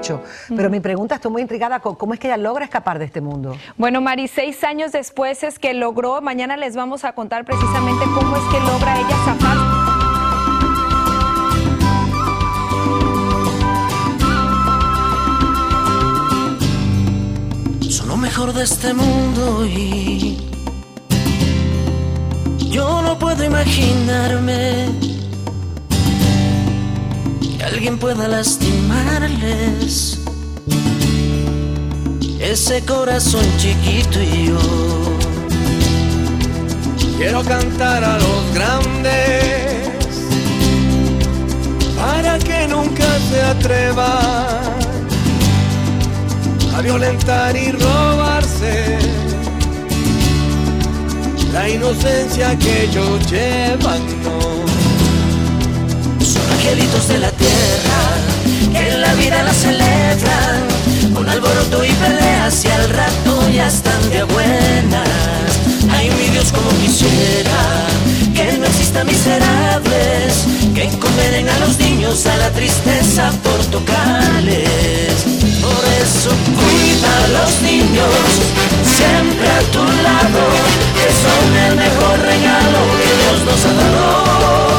[0.06, 0.24] hecho.
[0.56, 3.58] Pero mi pregunta, estoy muy intrigada, ¿cómo es que ella logra escapar de este mundo?
[3.78, 8.36] Bueno, Mari, seis años después es que logró, mañana les vamos a contar precisamente cómo
[8.38, 9.86] es que logra ella zafar
[18.18, 20.38] mejor de este mundo y
[22.70, 25.15] yo no puedo imaginarme
[27.58, 30.20] que alguien pueda lastimarles
[32.40, 34.60] ese corazón chiquito y yo
[37.18, 39.86] quiero cantar a los grandes
[41.98, 44.76] para que nunca se atrevan
[46.76, 48.98] a violentar y robarse
[51.54, 54.55] la inocencia que ellos llevan.
[56.66, 58.00] Angelitos de la tierra
[58.74, 60.66] que en la vida la celebran
[61.14, 65.08] con alboroto y peleas y al rato ya están de buenas.
[65.92, 67.86] Ay, mi Dios, como quisiera
[68.34, 75.14] que no existan miserables que condenen a los niños a la tristeza por tocarles.
[75.62, 78.10] Por eso cuida a los niños
[78.98, 80.42] siempre a tu lado,
[80.98, 84.75] que son el mejor regalo que Dios nos ha dado.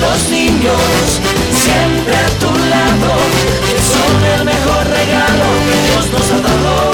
[0.00, 1.20] Los niños
[1.52, 3.14] siempre a tu lado,
[3.68, 6.91] que son el mejor regalo que Dios nos ha dado.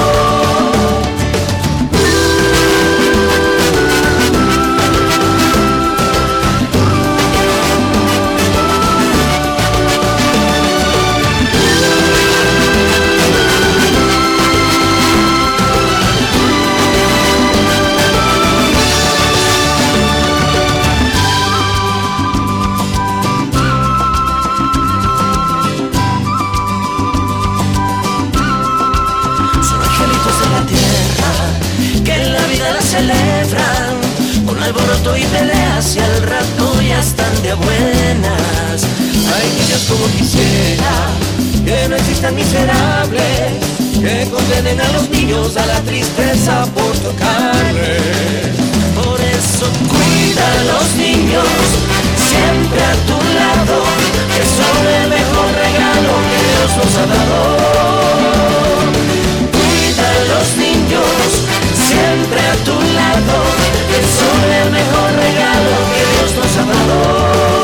[35.19, 38.87] Y peleas y al rato ya están de buenas.
[39.35, 40.93] Ay, mi Dios, como quisiera
[41.65, 43.53] que no existan miserables
[44.01, 48.01] que condenen a los niños a la tristeza por tocarles.
[48.95, 51.47] Por eso cuida a los niños
[52.31, 53.77] siempre a tu lado,
[54.35, 57.41] que son el mejor regalo que Dios nos ha dado.
[59.57, 61.29] Cuida a los niños
[61.89, 63.58] siempre a tu lado,
[64.03, 67.58] son el mejor regalo que Dios nos ha dado.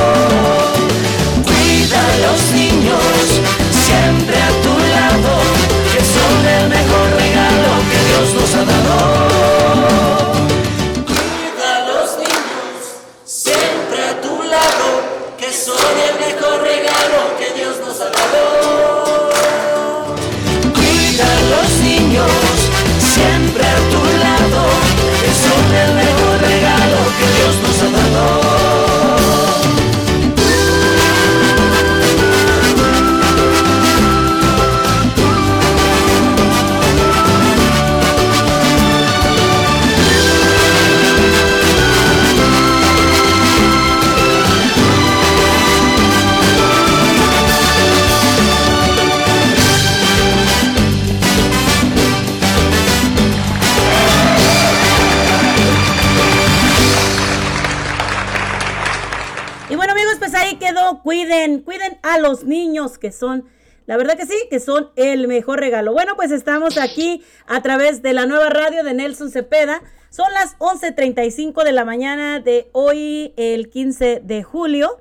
[62.24, 63.44] Los niños que son,
[63.86, 65.92] la verdad que sí, que son el mejor regalo.
[65.92, 69.82] Bueno, pues estamos aquí a través de la nueva radio de Nelson Cepeda.
[70.10, 74.98] Son las 11.35 de la mañana de hoy, el 15 de julio.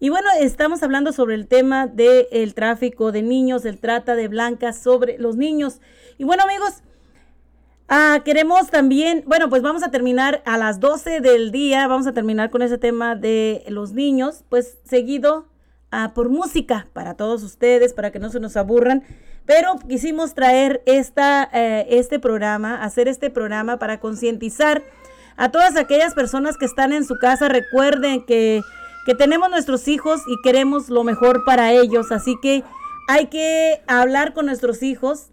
[0.00, 4.78] Y bueno, estamos hablando sobre el tema del tráfico de niños, el trata de blancas
[4.78, 5.80] sobre los niños.
[6.18, 6.82] Y bueno amigos,
[7.94, 12.14] Ah, queremos también, bueno, pues vamos a terminar a las 12 del día, vamos a
[12.14, 15.51] terminar con ese tema de los niños, pues seguido
[16.14, 19.02] por música para todos ustedes, para que no se nos aburran.
[19.44, 24.82] Pero quisimos traer esta, eh, este programa, hacer este programa para concientizar
[25.36, 27.48] a todas aquellas personas que están en su casa.
[27.48, 28.62] Recuerden que,
[29.04, 32.62] que tenemos nuestros hijos y queremos lo mejor para ellos, así que
[33.08, 35.30] hay que hablar con nuestros hijos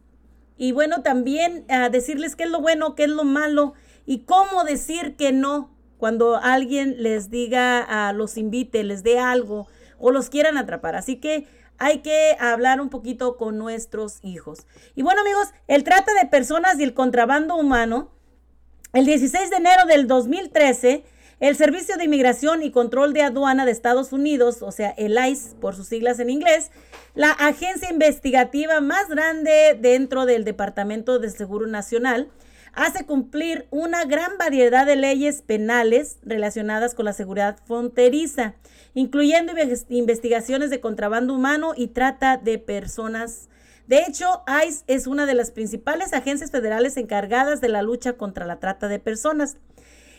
[0.57, 3.73] y bueno, también a decirles qué es lo bueno, qué es lo malo
[4.05, 9.67] y cómo decir que no cuando alguien les diga, a los invite, les dé algo
[9.99, 10.95] o los quieran atrapar.
[10.95, 11.47] Así que
[11.77, 14.67] hay que hablar un poquito con nuestros hijos.
[14.95, 18.11] Y bueno amigos, el trata de personas y el contrabando humano,
[18.93, 21.03] el 16 de enero del 2013,
[21.39, 25.55] el Servicio de Inmigración y Control de Aduana de Estados Unidos, o sea, el ICE
[25.55, 26.69] por sus siglas en inglés,
[27.15, 32.29] la agencia investigativa más grande dentro del Departamento de Seguro Nacional,
[32.73, 38.55] hace cumplir una gran variedad de leyes penales relacionadas con la seguridad fronteriza,
[38.93, 39.53] incluyendo
[39.89, 43.49] investigaciones de contrabando humano y trata de personas.
[43.87, 48.45] De hecho, ICE es una de las principales agencias federales encargadas de la lucha contra
[48.45, 49.57] la trata de personas.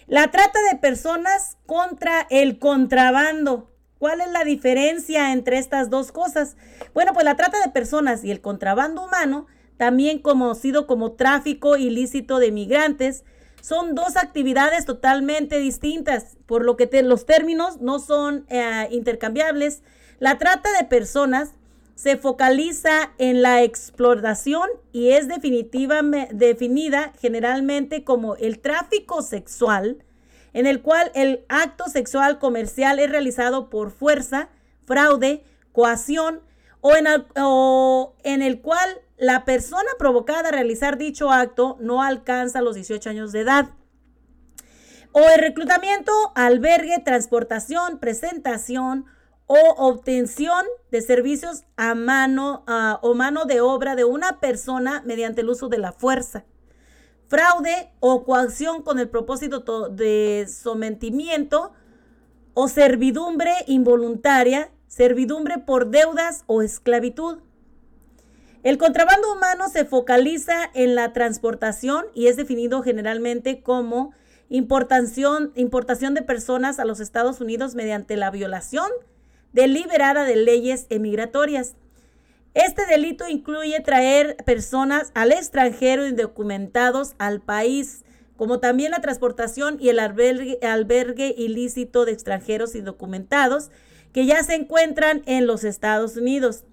[0.09, 3.71] La trata de personas contra el contrabando.
[4.01, 6.57] ¿Cuál es la diferencia entre estas dos cosas?
[6.95, 9.47] Bueno, pues la trata de personas y el contrabando humano,
[9.81, 13.25] también conocido como tráfico ilícito de migrantes,
[13.63, 19.83] son dos actividades totalmente distintas, por lo que los términos no son eh, intercambiables.
[20.19, 21.53] La trata de personas
[21.95, 30.05] se focaliza en la exploración y es definitiva, definida generalmente como el tráfico sexual,
[30.53, 34.51] en el cual el acto sexual comercial es realizado por fuerza,
[34.85, 36.43] fraude, coacción
[36.83, 37.07] o en,
[37.37, 43.11] o en el cual la persona provocada a realizar dicho acto no alcanza los 18
[43.11, 43.69] años de edad.
[45.13, 49.05] O el reclutamiento, albergue, transportación, presentación
[49.47, 52.65] o obtención de servicios a mano
[53.03, 56.45] o mano de obra de una persona mediante el uso de la fuerza.
[57.29, 61.73] Fraude o coacción con el propósito to- de sometimiento
[62.55, 67.39] o servidumbre involuntaria, servidumbre por deudas o esclavitud.
[68.63, 74.13] El contrabando humano se focaliza en la transportación y es definido generalmente como
[74.51, 78.91] importación, importación de personas a los Estados Unidos mediante la violación
[79.55, 81.75] deliberada de leyes emigratorias.
[82.53, 88.05] Este delito incluye traer personas al extranjero indocumentados al país,
[88.37, 93.71] como también la transportación y el albergue, albergue ilícito de extranjeros indocumentados
[94.13, 96.65] que ya se encuentran en los Estados Unidos.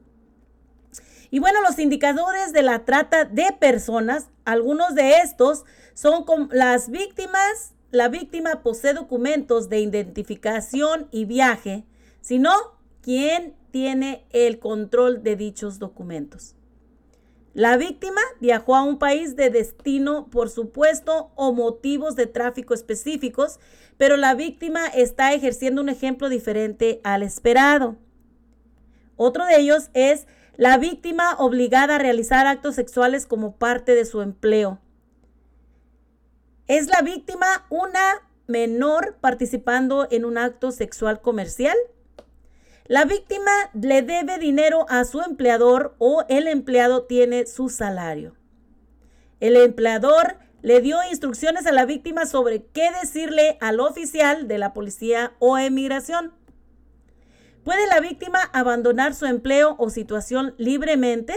[1.30, 6.90] Y bueno, los indicadores de la trata de personas, algunos de estos son como las
[6.90, 11.86] víctimas, la víctima posee documentos de identificación y viaje,
[12.22, 12.52] sino
[13.02, 16.56] quién tiene el control de dichos documentos.
[17.54, 23.60] La víctima viajó a un país de destino por supuesto o motivos de tráfico específicos,
[23.98, 27.96] pero la víctima está ejerciendo un ejemplo diferente al esperado.
[29.16, 34.24] Otro de ellos es la víctima obligada a realizar actos sexuales como parte de su
[34.24, 34.80] empleo.
[36.68, 41.78] ¿Es la víctima una menor participando en un acto sexual comercial?
[42.86, 48.36] La víctima le debe dinero a su empleador o el empleado tiene su salario.
[49.40, 54.74] El empleador le dio instrucciones a la víctima sobre qué decirle al oficial de la
[54.74, 56.34] policía o emigración.
[57.68, 61.36] ¿Puede la víctima abandonar su empleo o situación libremente?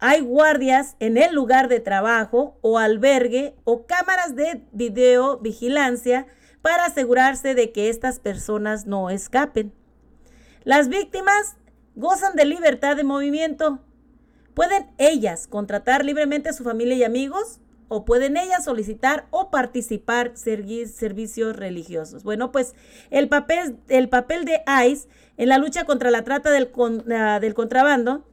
[0.00, 6.26] Hay guardias en el lugar de trabajo o albergue o cámaras de video vigilancia
[6.60, 9.72] para asegurarse de que estas personas no escapen.
[10.64, 11.56] Las víctimas
[11.94, 13.78] gozan de libertad de movimiento.
[14.54, 17.60] ¿Pueden ellas contratar libremente a su familia y amigos?
[17.94, 22.22] ¿O pueden ellas solicitar o participar servicios religiosos?
[22.22, 22.74] Bueno, pues
[23.10, 27.38] el papel, el papel de ICE en la lucha contra la trata del, con, uh,
[27.38, 28.24] del contrabando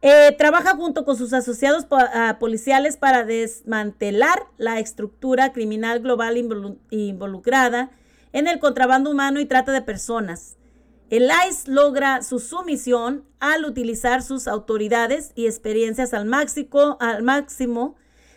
[0.00, 6.78] eh, trabaja junto con sus asociados uh, policiales para desmantelar la estructura criminal global involu
[6.88, 7.90] involucrada
[8.32, 10.56] en el contrabando humano y trata de personas.
[11.10, 17.96] El ICE logra su sumisión al utilizar sus autoridades y experiencias al máximo, al máximo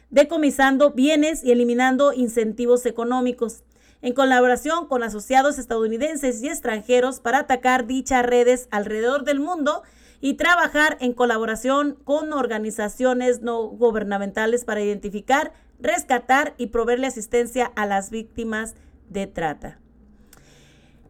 [0.09, 3.63] decomisando bienes y eliminando incentivos económicos,
[4.01, 9.83] en colaboración con asociados estadounidenses y extranjeros para atacar dichas redes alrededor del mundo
[10.21, 17.85] y trabajar en colaboración con organizaciones no gubernamentales para identificar, rescatar y proveerle asistencia a
[17.85, 18.75] las víctimas
[19.09, 19.79] de trata.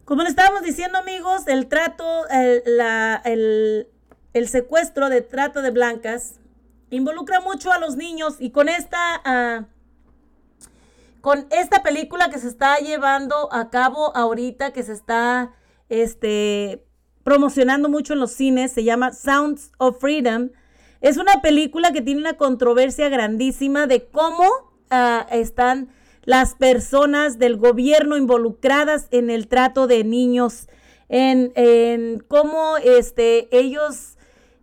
[0.04, 3.88] Como le estábamos diciendo amigos, el trato, el, la, el,
[4.48, 6.40] secuestro de trata de blancas
[6.90, 9.64] involucra mucho a los niños y con esta, uh,
[11.20, 15.52] con esta película que se está llevando a cabo ahorita, que se está
[15.88, 16.84] este,
[17.24, 20.50] promocionando mucho en los cines, se llama Sounds of Freedom.
[21.00, 24.44] Es una película que tiene una controversia grandísima de cómo
[24.90, 25.90] uh, están
[26.24, 30.68] las personas del gobierno involucradas en el trato de niños,
[31.08, 34.15] en, en cómo este, ellos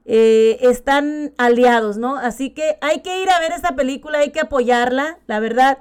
[0.06, 2.18] eh, están aliados, ¿no?
[2.18, 5.80] Así que hay que ir a ver esta película, hay que apoyarla, la verdad,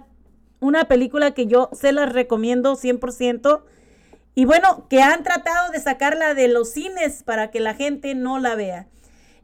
[0.60, 3.62] una película que yo se las recomiendo 100%.
[4.34, 8.38] Y bueno, que han tratado de sacarla de los cines para que la gente no
[8.38, 8.86] la vea.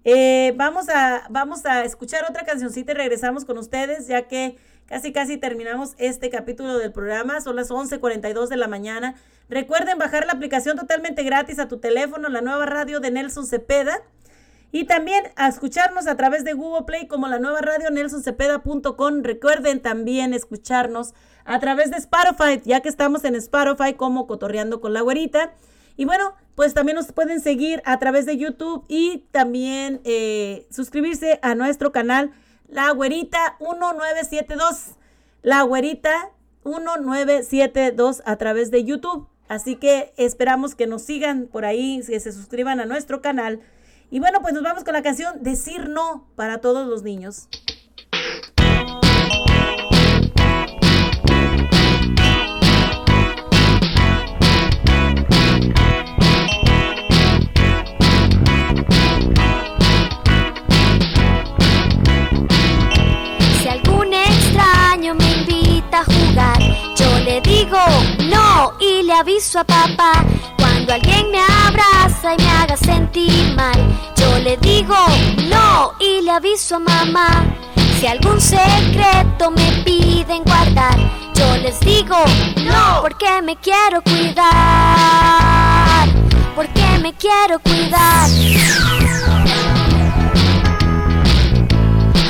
[0.04, 4.56] Eh, vamos, a, vamos a escuchar otra cancioncita y regresamos con ustedes, ya que
[4.86, 7.40] casi casi terminamos este capítulo del programa.
[7.40, 9.16] Son las 11.42 de la mañana.
[9.50, 14.00] Recuerden bajar la aplicación totalmente gratis a tu teléfono, la nueva radio de Nelson Cepeda.
[14.70, 19.22] Y también a escucharnos a través de Google Play como la nueva radio nelsoncepeda.com.
[19.22, 21.14] Recuerden también escucharnos
[21.44, 25.54] a través de Spotify, ya que estamos en Spotify como Cotorreando con la Güerita.
[25.96, 31.38] Y bueno, pues también nos pueden seguir a través de YouTube y también eh, suscribirse
[31.42, 32.32] a nuestro canal
[32.68, 34.96] La Güerita 1972.
[35.42, 36.30] La Güerita
[36.64, 39.28] 1972 a través de YouTube.
[39.48, 43.60] Así que esperamos que nos sigan por ahí, que se suscriban a nuestro canal.
[44.10, 47.48] Y bueno, pues nos vamos con la canción Decir No para todos los niños.
[63.60, 66.58] Si algún extraño me invita a jugar,
[66.96, 67.78] yo le digo
[68.30, 70.24] no y le aviso a papá
[70.56, 71.40] cuando alguien me
[72.08, 73.78] abraza y me haga sentir mal,
[74.16, 74.94] yo le digo
[75.48, 77.44] no y le aviso a mamá.
[77.98, 80.96] Si algún secreto me piden guardar,
[81.34, 82.16] yo les digo
[82.64, 84.48] no porque me quiero cuidar.
[86.54, 88.28] Porque me quiero cuidar.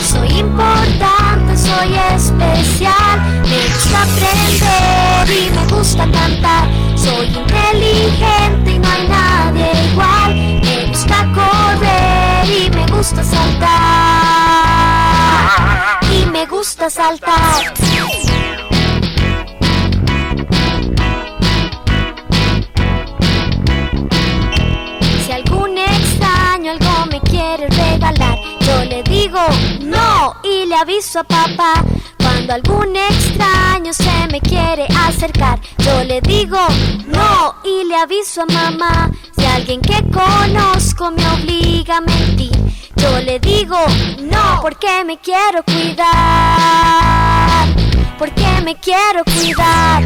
[0.01, 1.28] Soy importante,
[1.69, 3.21] soy especial.
[3.43, 6.65] Me gusta aprender y me gusta cantar.
[6.97, 10.35] Soy inteligente y no hay nadie igual.
[10.63, 13.69] Me gusta correr y me gusta saltar.
[16.11, 17.75] Y me gusta saltar.
[29.81, 31.85] No y le aviso a papá.
[32.19, 36.59] Cuando algún extraño se me quiere acercar, yo le digo
[37.07, 39.11] no y le aviso a mamá.
[39.37, 42.53] Si alguien que conozco me obliga a mentir,
[42.97, 43.79] yo le digo
[44.21, 46.09] no porque me quiero cuidar.
[48.19, 50.03] Porque me quiero cuidar.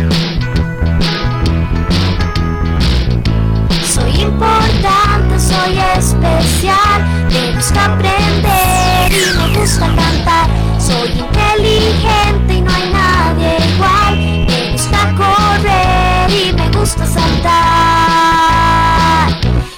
[3.84, 5.21] Soy importante,
[5.52, 6.98] soy especial.
[7.30, 10.48] Me gusta aprender y me gusta cantar.
[10.80, 14.16] Soy inteligente y no hay nadie igual.
[14.48, 17.52] Me gusta correr y me gusta saltar.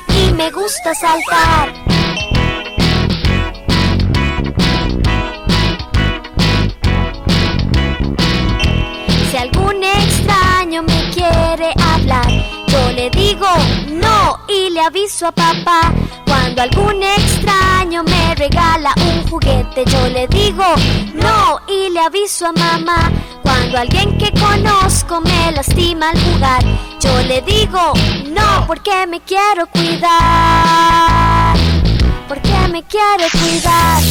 [0.09, 1.73] Y me gusta saltar.
[9.31, 12.31] Si algún extraño me quiere hablar,
[12.69, 13.49] yo le digo
[14.49, 15.93] y le aviso a papá.
[16.27, 20.65] Cuando algún extraño me regala un juguete, yo le digo
[21.15, 23.11] no y le aviso a mamá.
[23.43, 26.63] Cuando alguien que conozco me lastima al jugar,
[27.01, 27.93] yo le digo
[28.27, 31.57] no porque me quiero cuidar.
[32.29, 34.03] Porque me quiero cuidar.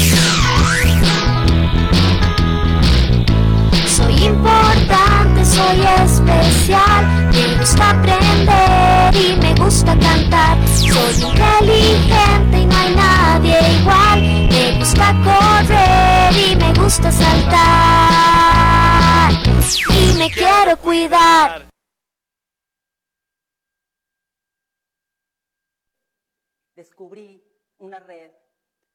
[5.73, 7.05] Soy especial.
[7.31, 10.57] Me gusta aprender y me gusta cantar.
[10.67, 14.21] Soy inteligente y no hay nadie igual.
[14.49, 18.21] Me gusta correr y me gusta saltar.
[19.89, 21.69] Y me quiero cuidar.
[26.75, 27.41] descubrí
[27.77, 28.31] una red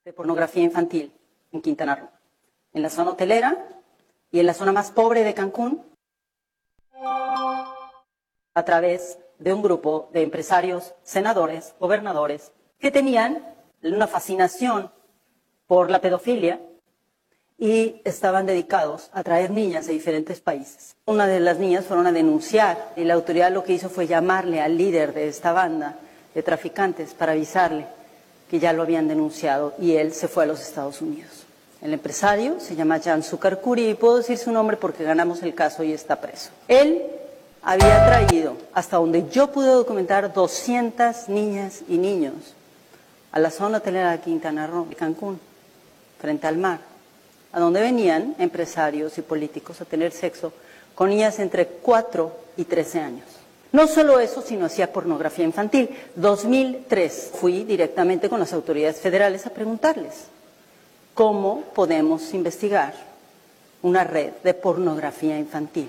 [0.04, 1.12] de pornografía infantil
[1.52, 2.10] en Quintana Roo,
[2.74, 3.56] en la zona hotelera
[4.30, 5.88] y en la zona más pobre de Cancún,
[7.02, 14.90] a través de un grupo de empresarios, senadores, gobernadores, que tenían una fascinación
[15.66, 16.60] por la pedofilia
[17.58, 20.96] y estaban dedicados a traer niñas de diferentes países.
[21.06, 24.60] Una de las niñas fueron a denunciar y la autoridad lo que hizo fue llamarle
[24.60, 25.96] al líder de esta banda
[26.34, 27.86] de traficantes para avisarle
[28.48, 31.37] que ya lo habían denunciado y él se fue a los Estados Unidos.
[31.80, 35.84] El empresario se llama Jan Zucarcuri y puedo decir su nombre porque ganamos el caso
[35.84, 36.50] y está preso.
[36.66, 37.04] Él
[37.62, 42.34] había traído, hasta donde yo pude documentar, 200 niñas y niños
[43.30, 45.38] a la zona hotelera de Quintana Roo, Cancún,
[46.20, 46.80] frente al mar,
[47.52, 50.52] a donde venían empresarios y políticos a tener sexo
[50.96, 53.26] con niñas entre 4 y 13 años.
[53.70, 55.90] No solo eso, sino hacía pornografía infantil.
[56.16, 60.37] 2003 fui directamente con las autoridades federales a preguntarles
[61.18, 62.94] cómo podemos investigar
[63.82, 65.88] una red de pornografía infantil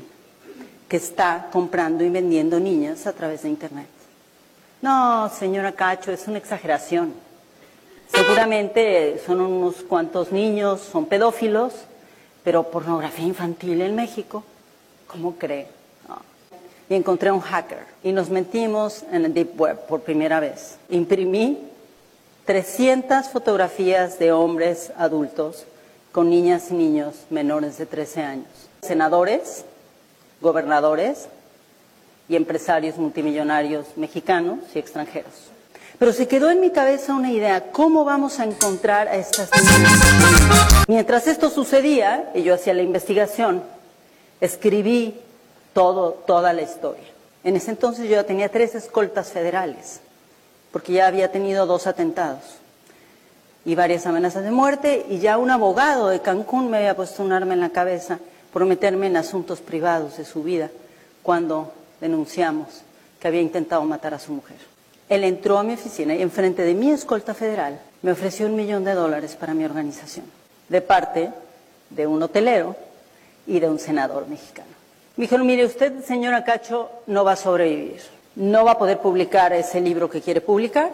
[0.87, 3.85] que está comprando y vendiendo niñas a través de Internet.
[4.81, 7.13] No, señora Cacho, es una exageración.
[8.11, 11.75] Seguramente son unos cuantos niños, son pedófilos,
[12.43, 14.43] pero pornografía infantil en México,
[15.05, 15.67] ¿cómo cree?
[16.07, 16.17] No.
[16.89, 20.79] Y encontré un hacker y nos metimos en el Deep Web por primera vez.
[20.89, 21.68] Imprimí
[22.49, 25.65] 300 fotografías de hombres adultos
[26.11, 28.47] con niñas y niños menores de 13 años.
[28.81, 29.65] Senadores,
[30.41, 31.27] gobernadores
[32.27, 35.31] y empresarios multimillonarios mexicanos y extranjeros.
[35.99, 40.85] Pero se quedó en mi cabeza una idea, ¿cómo vamos a encontrar a estas niñas?
[40.87, 43.61] Mientras esto sucedía, y yo hacía la investigación,
[44.41, 45.21] escribí
[45.73, 47.05] todo, toda la historia.
[47.43, 50.01] En ese entonces yo tenía tres escoltas federales,
[50.71, 52.41] porque ya había tenido dos atentados
[53.65, 57.31] y varias amenazas de muerte, y ya un abogado de Cancún me había puesto un
[57.31, 58.19] arma en la cabeza
[58.53, 60.69] por meterme en asuntos privados de su vida
[61.21, 62.81] cuando denunciamos
[63.19, 64.57] que había intentado matar a su mujer.
[65.09, 68.85] Él entró a mi oficina y enfrente de mi escolta federal me ofreció un millón
[68.85, 70.25] de dólares para mi organización,
[70.69, 71.31] de parte
[71.89, 72.75] de un hotelero
[73.45, 74.69] y de un senador mexicano.
[75.17, 78.01] Me dijeron, mire, usted, señora Cacho, no va a sobrevivir.
[78.39, 80.91] No va a poder publicar ese libro que quiere publicar.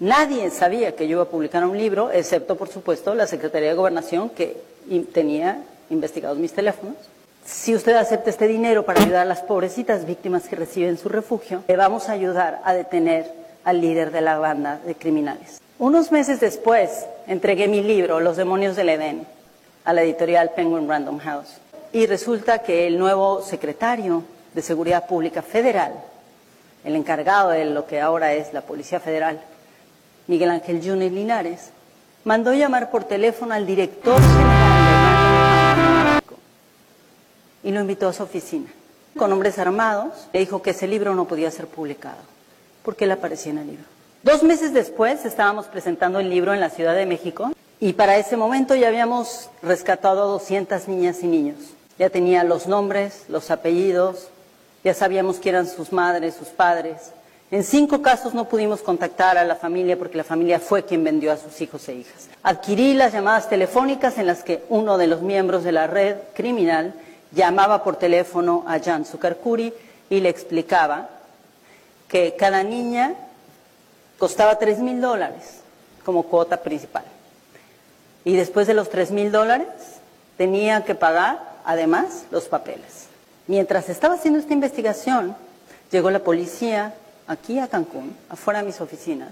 [0.00, 3.76] Nadie sabía que yo iba a publicar un libro, excepto, por supuesto, la Secretaría de
[3.76, 4.60] Gobernación, que
[5.12, 6.96] tenía investigados mis teléfonos.
[7.44, 11.62] Si usted acepta este dinero para ayudar a las pobrecitas víctimas que reciben su refugio,
[11.68, 13.30] le vamos a ayudar a detener
[13.62, 15.60] al líder de la banda de criminales.
[15.78, 19.28] Unos meses después, entregué mi libro, Los demonios del Edén,
[19.84, 21.58] a la editorial Penguin Random House.
[21.92, 24.24] Y resulta que el nuevo secretario
[24.54, 25.92] de Seguridad Pública Federal,
[26.84, 29.40] el encargado de lo que ahora es la Policía Federal,
[30.26, 31.70] Miguel Ángel Junior Linares,
[32.24, 36.20] mandó llamar por teléfono al director general
[37.62, 38.66] y lo invitó a su oficina.
[39.16, 42.18] Con hombres armados, le dijo que ese libro no podía ser publicado,
[42.84, 43.84] porque él aparecía en el libro.
[44.22, 47.50] Dos meses después estábamos presentando el libro en la Ciudad de México
[47.80, 51.56] y para ese momento ya habíamos rescatado a 200 niñas y niños.
[51.98, 54.28] Ya tenía los nombres, los apellidos,
[54.82, 57.12] ya sabíamos quién eran sus madres, sus padres.
[57.50, 61.32] En cinco casos no pudimos contactar a la familia porque la familia fue quien vendió
[61.32, 62.28] a sus hijos e hijas.
[62.42, 66.94] Adquirí las llamadas telefónicas en las que uno de los miembros de la red criminal
[67.32, 69.74] llamaba por teléfono a Jan Sukarkuri
[70.08, 71.08] y le explicaba
[72.08, 73.14] que cada niña
[74.18, 75.60] costaba tres mil dólares
[76.04, 77.04] como cuota principal.
[78.24, 79.68] Y después de los tres mil dólares
[80.36, 83.09] tenía que pagar además los papeles.
[83.50, 85.34] Mientras estaba haciendo esta investigación,
[85.90, 86.94] llegó la policía
[87.26, 89.30] aquí a Cancún, afuera de mis oficinas,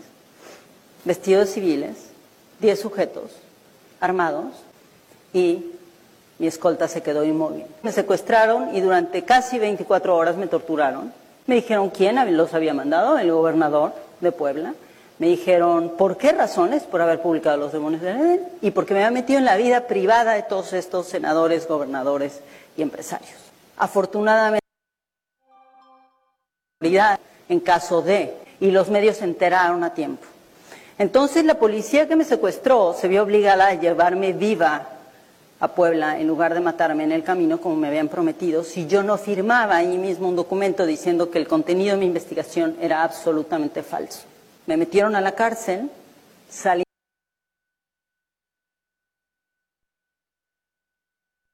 [1.04, 1.94] vestidos civiles,
[2.58, 3.30] 10 sujetos
[4.00, 4.46] armados
[5.32, 5.66] y
[6.40, 7.64] mi escolta se quedó inmóvil.
[7.84, 11.12] Me secuestraron y durante casi 24 horas me torturaron.
[11.46, 14.74] Me dijeron quién los había mandado, el gobernador de Puebla.
[15.20, 19.04] Me dijeron por qué razones, por haber publicado Los demonios de Edén y porque me
[19.04, 22.40] había metido en la vida privada de todos estos senadores, gobernadores
[22.76, 23.47] y empresarios.
[23.78, 24.66] Afortunadamente,
[27.48, 30.26] en caso de, y los medios se enteraron a tiempo.
[30.98, 34.88] Entonces la policía que me secuestró se vio obligada a llevarme viva
[35.60, 39.02] a Puebla en lugar de matarme en el camino como me habían prometido si yo
[39.02, 43.82] no firmaba ahí mismo un documento diciendo que el contenido de mi investigación era absolutamente
[43.82, 44.24] falso.
[44.66, 45.90] Me metieron a la cárcel,
[46.50, 46.84] salí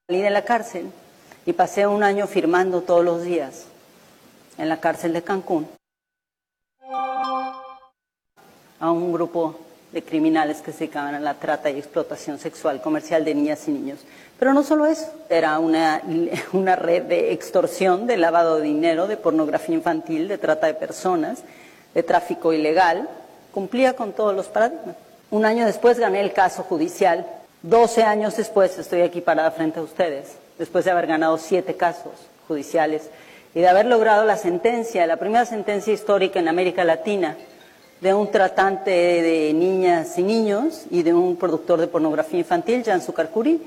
[0.09, 0.91] de la cárcel
[1.47, 3.64] y pasé un año firmando todos los días
[4.59, 5.68] en la cárcel de Cancún
[8.80, 9.59] a un grupo
[9.92, 13.70] de criminales que se dedicaban a la trata y explotación sexual comercial de niñas y
[13.70, 14.01] niños.
[14.38, 16.03] Pero no solo eso, era una,
[16.53, 21.45] una red de extorsión, de lavado de dinero, de pornografía infantil, de trata de personas,
[21.95, 23.09] de tráfico ilegal,
[23.53, 24.97] cumplía con todos los paradigmas.
[25.30, 27.26] Un año después gané el caso judicial,
[27.62, 32.13] 12 años después estoy aquí parada frente a ustedes, después de haber ganado siete casos
[32.49, 33.11] judiciales
[33.55, 37.37] y de haber logrado la sentencia, la primera sentencia histórica en América Latina
[38.01, 43.01] de un tratante de niñas y niños y de un productor de pornografía infantil, Jan
[43.01, 43.61] Sukarkuri,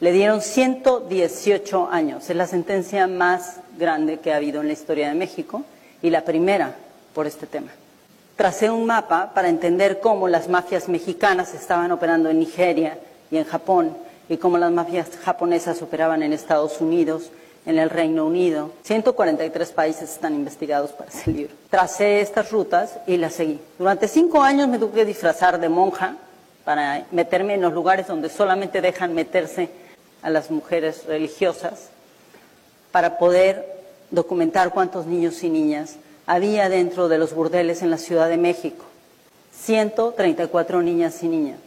[0.00, 2.28] le dieron 118 años.
[2.28, 5.62] Es la sentencia más grande que ha habido en la historia de México
[6.02, 6.74] y la primera
[7.14, 7.70] por este tema.
[8.36, 12.98] Tracé un mapa para entender cómo las mafias mexicanas estaban operando en Nigeria
[13.30, 13.96] y en Japón
[14.28, 17.30] y cómo las mafias japonesas operaban en Estados Unidos
[17.66, 18.72] en el Reino Unido.
[18.82, 21.54] 143 países están investigados para ese libro.
[21.70, 23.60] Tracé estas rutas y las seguí.
[23.78, 26.16] Durante cinco años me tuve que disfrazar de monja
[26.64, 29.70] para meterme en los lugares donde solamente dejan meterse
[30.22, 31.90] a las mujeres religiosas,
[32.90, 33.66] para poder
[34.10, 35.96] documentar cuántos niños y niñas
[36.26, 38.84] había dentro de los burdeles en la Ciudad de México.
[39.60, 41.58] 134 niñas y niñas,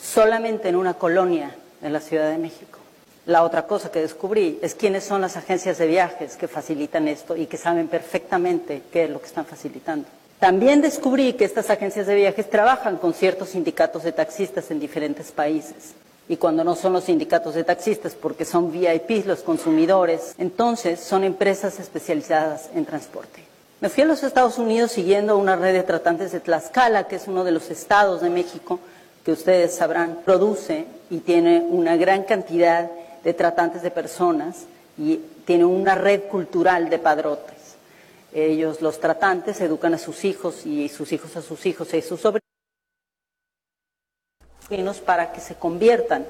[0.00, 2.78] solamente en una colonia de la Ciudad de México.
[3.26, 7.36] La otra cosa que descubrí es quiénes son las agencias de viajes que facilitan esto
[7.36, 10.08] y que saben perfectamente qué es lo que están facilitando.
[10.40, 15.30] También descubrí que estas agencias de viajes trabajan con ciertos sindicatos de taxistas en diferentes
[15.30, 15.94] países.
[16.26, 21.22] Y cuando no son los sindicatos de taxistas, porque son VIPs los consumidores, entonces son
[21.22, 23.44] empresas especializadas en transporte.
[23.80, 27.28] Me fui a los Estados Unidos siguiendo una red de tratantes de Tlaxcala, que es
[27.28, 28.80] uno de los estados de México
[29.24, 32.90] que ustedes sabrán, produce y tiene una gran cantidad
[33.22, 34.66] de tratantes de personas
[34.98, 37.76] y tiene una red cultural de padrotes.
[38.32, 42.20] Ellos, los tratantes, educan a sus hijos y sus hijos a sus hijos y sus
[42.20, 42.42] sobrinos
[45.04, 46.26] para que se conviertan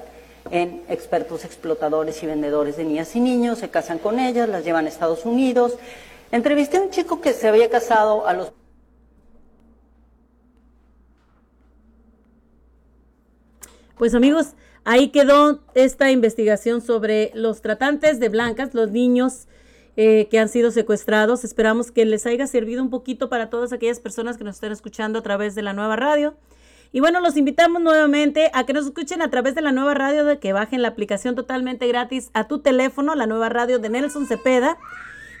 [0.51, 4.85] en expertos explotadores y vendedores de niñas y niños, se casan con ellas, las llevan
[4.85, 5.73] a Estados Unidos.
[6.31, 8.51] Entrevisté a un chico que se había casado a los
[13.97, 14.55] Pues amigos,
[14.87, 19.47] Ahí quedó esta investigación sobre los tratantes de blancas, los niños
[19.97, 21.43] eh, que han sido secuestrados.
[21.43, 25.17] Esperamos que les haya servido un poquito para todas aquellas personas que nos estén escuchando
[25.17, 26.35] a través de la nueva radio.
[26.91, 30.23] Y bueno, los invitamos nuevamente a que nos escuchen a través de la nueva radio,
[30.23, 34.27] de que bajen la aplicación totalmente gratis a tu teléfono, la nueva radio de Nelson
[34.27, 34.77] Cepeda.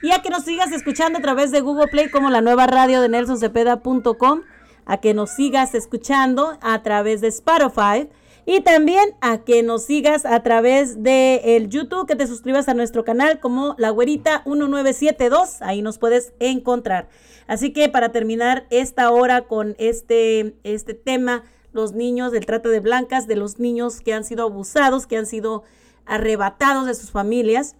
[0.01, 2.99] Y a que nos sigas escuchando a través de Google Play como la nueva radio
[2.99, 4.41] de nelsoncepeda.com.
[4.87, 8.09] A que nos sigas escuchando a través de Spotify.
[8.47, 12.75] Y también a que nos sigas a través de el YouTube, que te suscribas a
[12.75, 15.63] nuestro canal como La Güerita 1972.
[15.63, 17.09] Ahí nos puedes encontrar.
[17.47, 21.43] Así que para terminar esta hora con este, este tema,
[21.73, 25.25] los niños del trata de blancas, de los niños que han sido abusados, que han
[25.25, 25.63] sido
[26.05, 27.75] arrebatados de sus familias.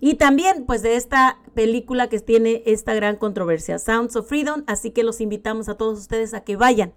[0.00, 4.64] Y también pues de esta película que tiene esta gran controversia, Sounds of Freedom.
[4.66, 6.94] Así que los invitamos a todos ustedes a que vayan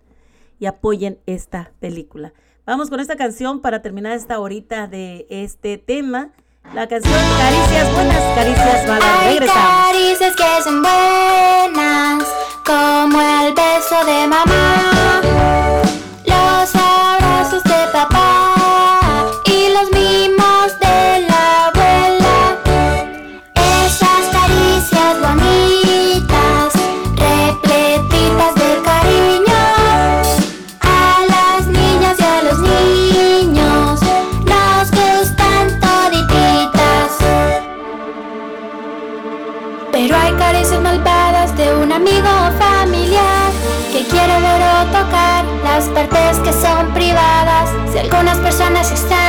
[0.58, 2.34] y apoyen esta película.
[2.66, 6.30] Vamos con esta canción para terminar esta horita de este tema.
[6.74, 9.26] La canción Caricias Buenas, Caricias Malas.
[9.26, 9.86] Regresamos.
[9.86, 12.24] caricias que son buenas,
[12.66, 15.75] como el beso de mamá,
[48.16, 49.25] algunas personas extrañas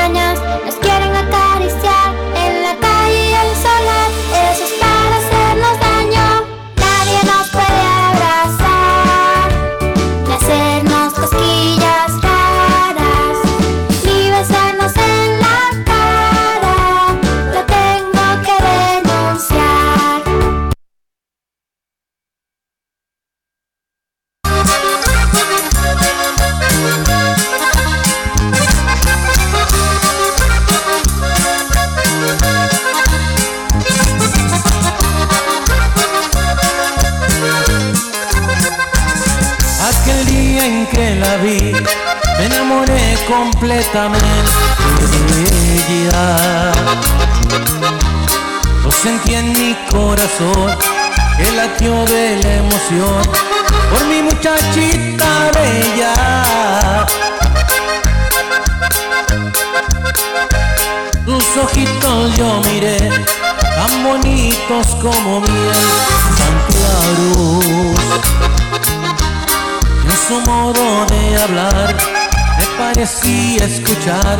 [41.18, 41.72] la vi,
[42.38, 44.20] me enamoré completamente
[45.28, 45.42] de
[45.76, 46.72] ella.
[48.84, 50.76] Lo sentí en mi corazón,
[51.36, 53.22] que latió de la emoción
[53.90, 56.14] por mi muchachita bella.
[61.24, 62.98] Tus ojitos yo miré,
[63.76, 65.86] tan bonitos como miel,
[66.38, 67.96] tan claros.
[70.28, 71.94] Su modo de hablar
[72.58, 74.38] me parecía escuchar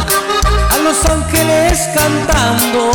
[0.70, 2.90] a los ángeles cantando.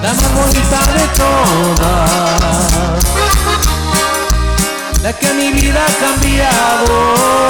[0.00, 2.72] La más bonita de todas,
[5.02, 7.48] la que mi vida ha cambiado.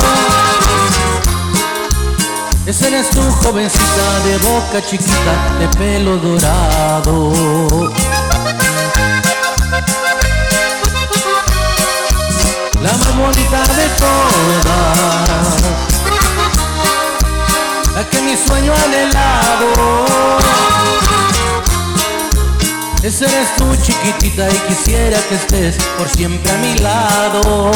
[2.66, 7.33] Esa eres tu jovencita de boca chiquita, de pelo dorado.
[12.89, 15.57] La más bonita de todas,
[17.95, 20.07] la que mi sueño anhelado.
[23.03, 27.70] Esa eres tú chiquitita y quisiera que estés por siempre a mi lado.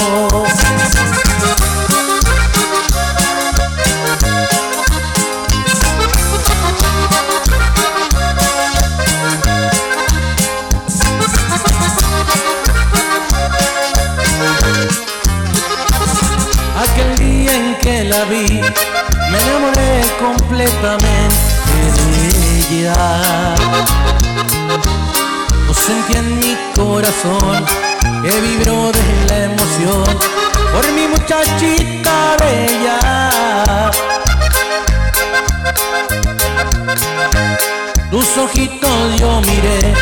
[18.24, 18.60] Vi,
[19.30, 21.36] me enamoré completamente
[21.96, 23.54] de ella.
[25.66, 27.64] Lo sentí en mi corazón,
[28.22, 30.04] que vibró de la emoción
[30.72, 33.90] por mi muchachita bella.
[38.10, 39.94] Tus ojitos yo miré,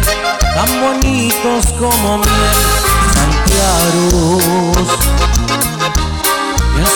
[0.55, 2.57] tan bonitos como miel,
[3.15, 5.10] tan claros.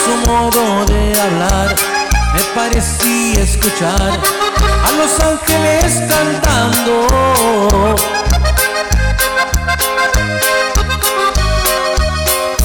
[0.05, 1.74] Su modo de hablar
[2.34, 4.20] me parecía escuchar
[4.84, 7.09] a los ángeles cantando.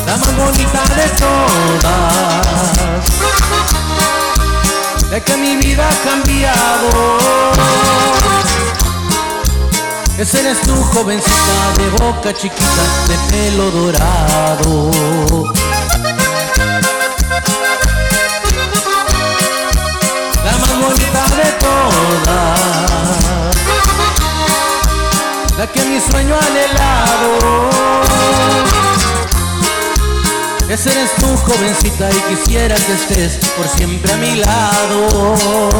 [0.05, 3.03] La más bonita de todas,
[5.09, 6.89] de que mi vida ha cambiado.
[10.17, 14.91] Esa eres tu jovencita de boca chiquita, de pelo dorado.
[25.89, 27.69] Mi sueño anhelado.
[30.69, 35.71] Ese eres tú, jovencita, y quisiera que estés por siempre a mi lado.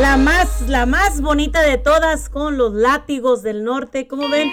[0.00, 4.08] La más, la más bonita de todas con los látigos del norte.
[4.08, 4.50] ¿Cómo ven?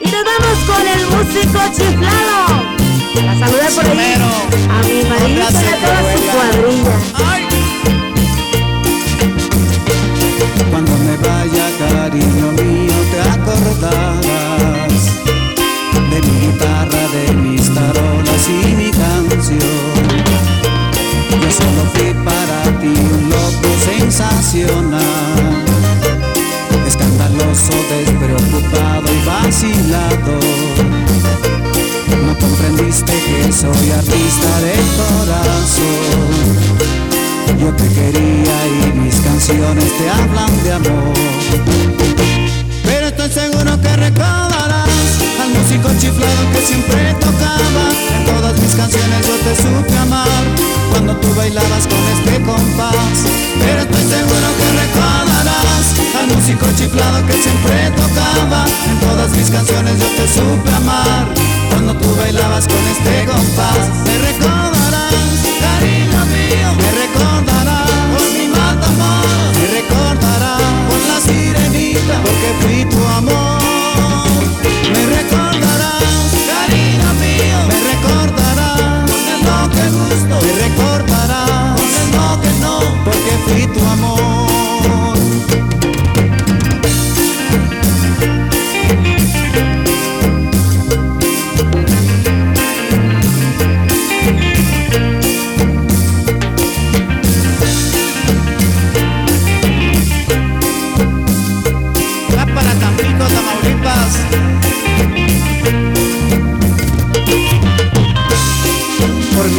[0.00, 2.64] Y nos vamos con el músico chiflado.
[3.28, 4.14] A saludar por ahí
[4.70, 6.96] a mi marido y a toda su cuadrilla.
[10.70, 15.04] Cuando me vaya, cariño mío, te acordarás
[16.10, 20.06] de mi guitarra, de mis tarolas y mi canción.
[21.38, 23.28] Yo solo fui para ti un
[23.86, 25.00] sensacional,
[26.86, 30.40] escandaloso, despreocupado y vacilado.
[32.26, 36.36] No comprendiste que soy artista de corazón.
[37.60, 41.14] Yo te quería y mis canciones te hablan de amor.
[42.84, 44.65] Pero estoy seguro que recordarás al
[45.66, 47.86] músico chiflado que siempre tocaba.
[48.14, 50.28] En todas mis canciones yo te supe amar
[50.90, 53.16] cuando tú bailabas con este compás.
[53.58, 55.86] Pero estoy seguro que recordarás
[56.18, 58.64] al músico chiflado que siempre tocaba.
[58.90, 61.26] En todas mis canciones yo te supe amar
[61.70, 63.82] cuando tú bailabas con este compás.
[64.06, 65.34] Me recordarás,
[65.66, 73.04] cariño mío, me recordarás con mi matamoros, me recordarás con la sirenita porque fui tu
[73.18, 73.75] amor.
[79.92, 84.55] Me recordarás con el no que no, porque fui tu amor.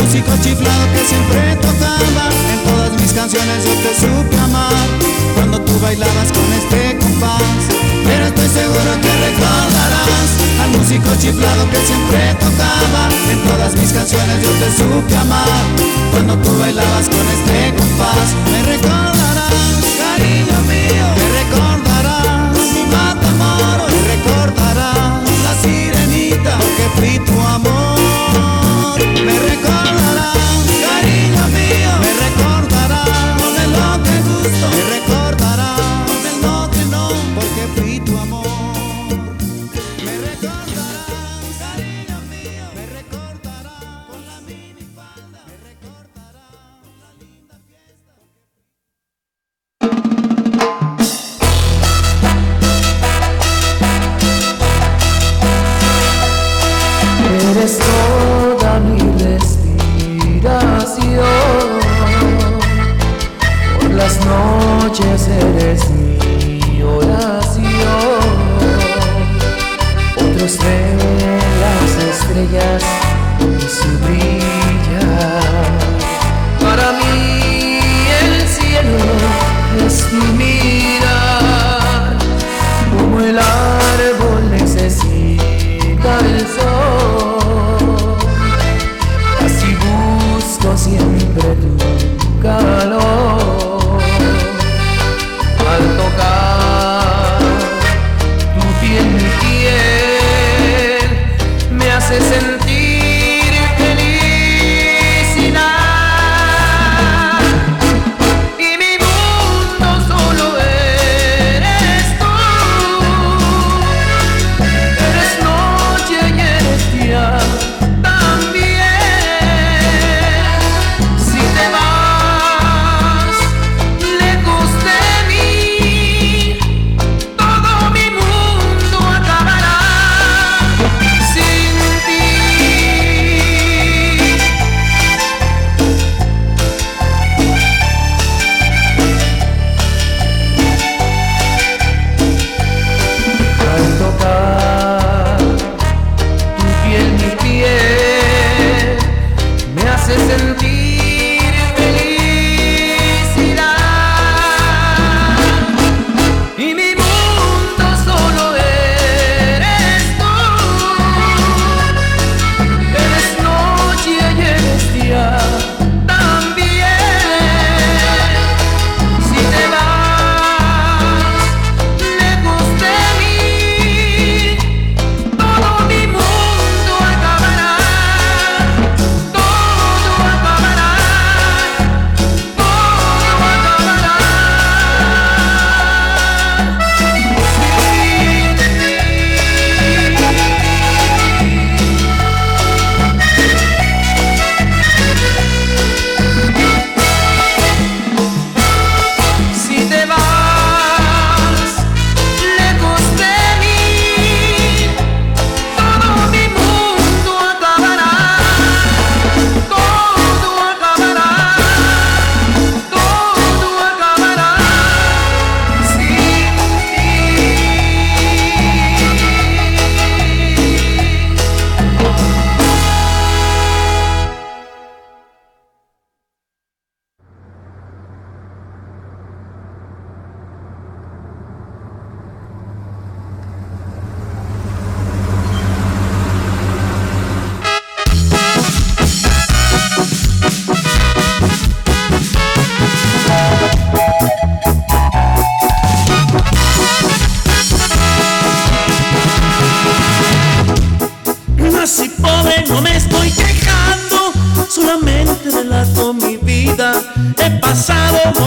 [0.00, 2.24] Músico chiflado que siempre tocaba.
[2.52, 4.86] En todas mis canciones yo te supe amar
[5.34, 7.60] cuando tú bailabas con este compás.
[8.04, 10.28] Pero estoy seguro que recordarás
[10.62, 13.02] al músico chiflado que siempre tocaba.
[13.30, 15.62] En todas mis canciones yo te supe amar
[16.12, 18.28] cuando tú bailabas con este compás.
[18.50, 27.40] Me recordarás, cariño mío, me recordarás mi matamoros, me recordarás la sirenita porque fui tu
[27.40, 28.59] amor.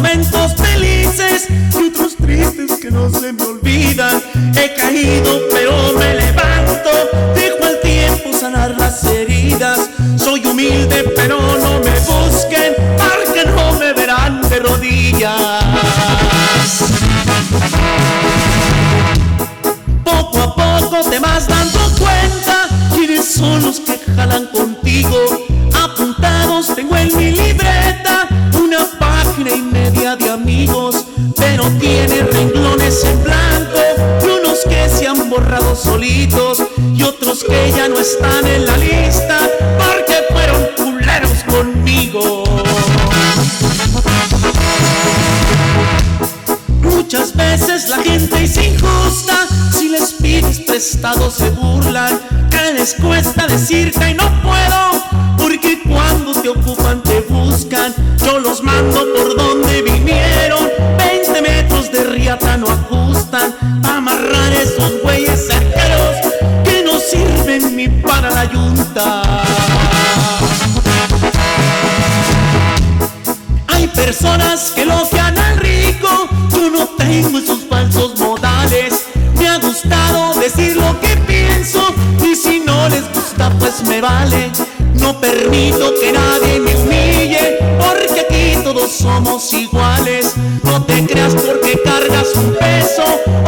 [0.03, 4.21] Momentos felices y otros tristes que no se me olvidan.
[4.53, 6.89] He caído pero me levanto,
[7.33, 9.79] dejo al tiempo sanar las heridas.
[10.17, 15.63] Soy humilde pero no me busquen, porque no me verán de rodillas.
[20.03, 21.49] Poco a poco te vas
[36.05, 39.37] y otros que ya no están en la lista
[39.77, 42.43] porque fueron culeros conmigo.
[46.81, 52.19] Muchas veces la gente es injusta, si les pides prestado se burlan,
[52.49, 54.92] que les cuesta decirte y no puedo,
[85.53, 90.33] Permito que nadie me humille porque aquí todos somos iguales.
[90.63, 93.03] No te creas porque cargas un peso,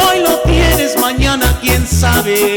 [0.07, 2.54] hoy lo tienes, mañana quién sabe.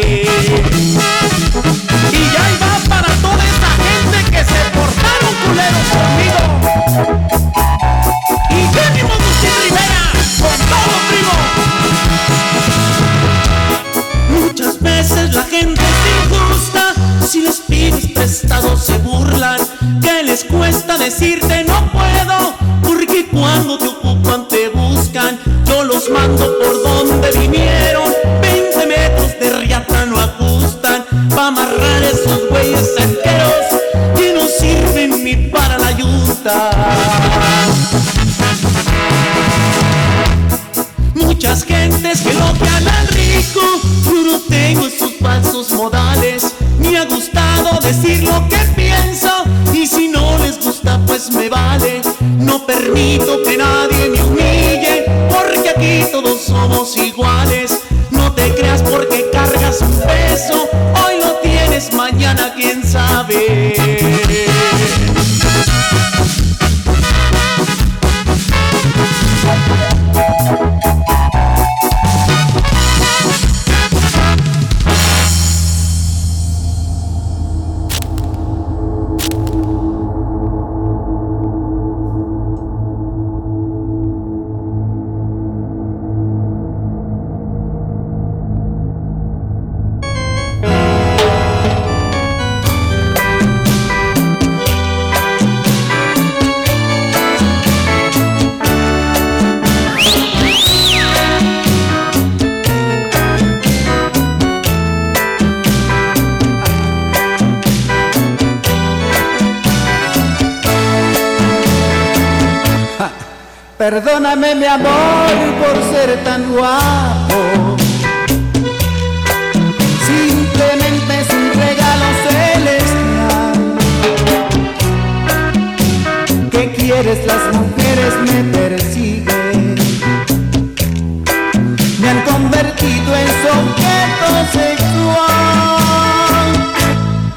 [133.60, 136.48] Objeto sexual.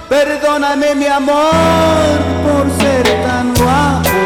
[0.09, 4.19] Perdóname mi amor por ser tan guapo.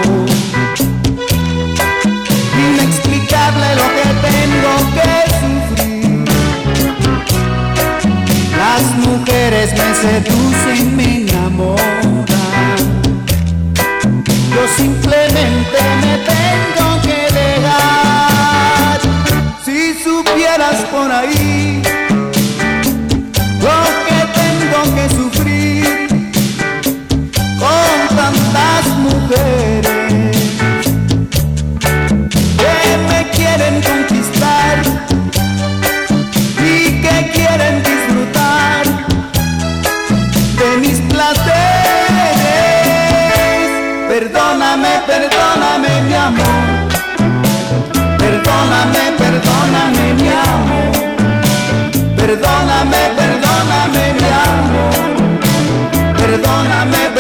[2.66, 5.12] Inexplicable lo que tengo que
[5.42, 6.26] sufrir.
[8.58, 12.86] Las mujeres me seducen, me enamoran.
[14.56, 18.98] Yo simplemente me tengo que dejar.
[19.64, 21.85] Si supieras por ahí
[24.94, 26.08] que sufrir
[27.60, 30.38] con tantas mujeres
[32.58, 34.05] que me quieren
[56.86, 57.15] Perdóname,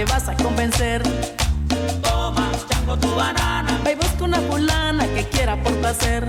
[0.00, 1.02] me vas a convencer.
[2.02, 3.78] Toma, chango tu banana.
[3.84, 6.26] Ve busca una fulana que quiera por placer.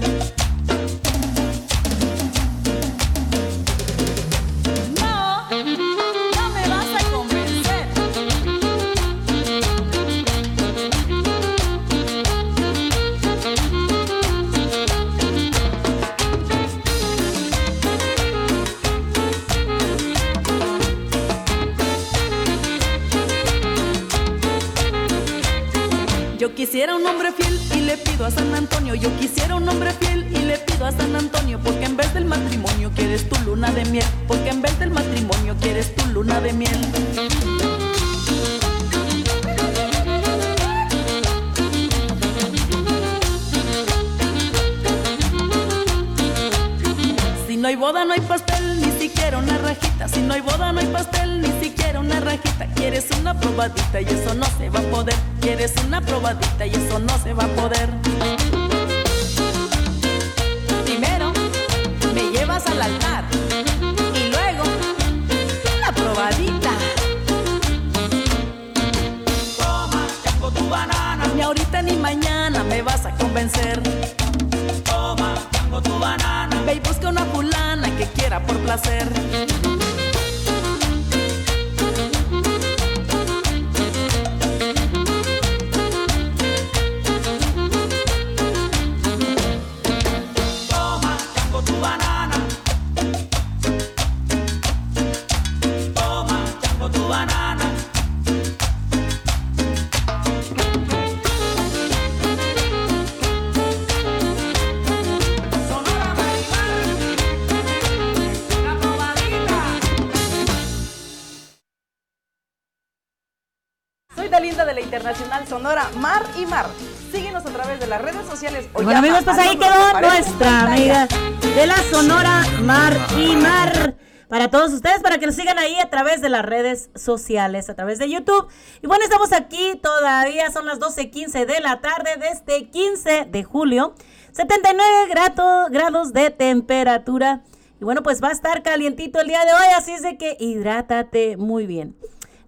[126.01, 128.47] a través de las redes sociales, a través de YouTube.
[128.81, 133.43] Y bueno, estamos aquí todavía, son las 12.15 de la tarde de este 15 de
[133.43, 133.93] julio,
[134.31, 137.43] 79 grados, grados de temperatura.
[137.79, 140.37] Y bueno, pues va a estar calientito el día de hoy, así es de que
[140.39, 141.95] hidrátate muy bien.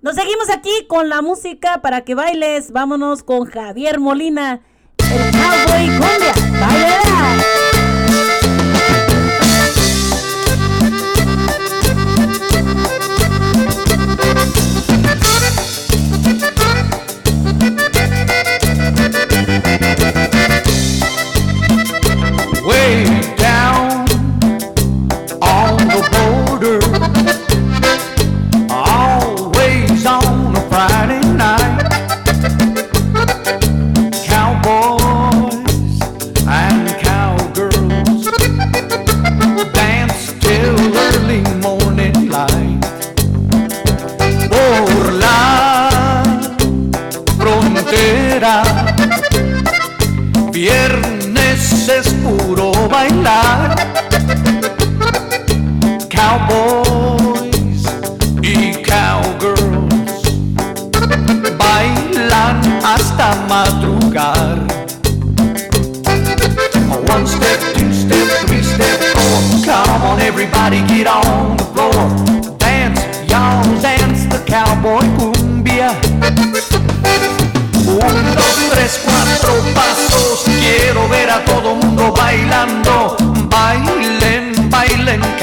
[0.01, 2.71] Nos seguimos aquí con la música para que bailes.
[2.71, 4.61] Vámonos con Javier Molina,
[4.97, 6.59] el cowboy cumbia.
[6.59, 7.72] ¡Bailera!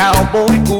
[0.00, 0.79] Cowboy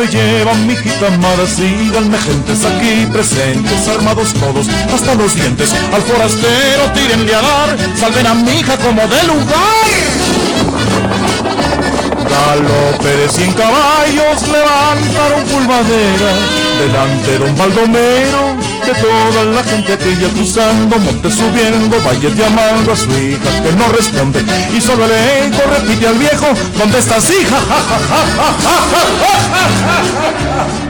[0.00, 5.74] Se llevan mi hijita amada, síganme gentes aquí presentes, armados todos hasta los dientes.
[5.92, 10.49] Al forastero tírenle a dar, salven a mi hija como de lugar.
[12.30, 16.32] Galope de cien caballos levantaron pulvadera
[16.78, 22.96] delante de don Baldomero, de toda la gente aquella cruzando, monte subiendo, valles llamando a
[22.96, 24.44] su hija que no responde
[24.74, 26.46] y solo el eco repite al viejo,
[26.78, 27.58] ¿dónde estás hija?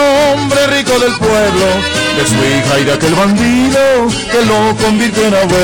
[0.33, 1.67] hombre rico del pueblo,
[2.17, 3.79] de su hija y de aquel bandido
[4.31, 5.61] que lo convirtió en abuelo.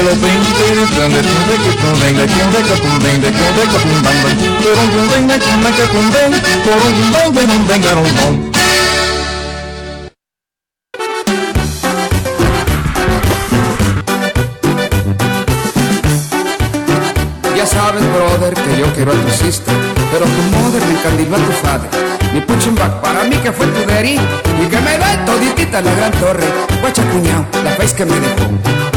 [17.56, 19.74] Ya sabes, brother, que yo quiero a tu sister,
[20.12, 21.90] pero tu mother me encandiló a tu father.
[22.34, 26.12] Mi punching para mí que fue tu daddy y que me da toditita la gran
[26.14, 26.46] torre.
[26.82, 28.48] Guacha cuñao, la face que me dejó.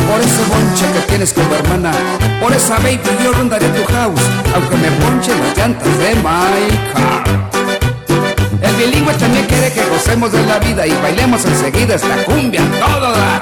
[0.08, 1.92] Por ese bonche que tienes como hermana,
[2.40, 4.20] por esa baby yo rondaré tu house,
[4.54, 7.24] aunque me ponchen las llantas de my car.
[8.62, 13.10] El bilingüe también quiere que gocemos de la vida y bailemos enseguida esta cumbia todo.
[13.12, 13.40] ¡La!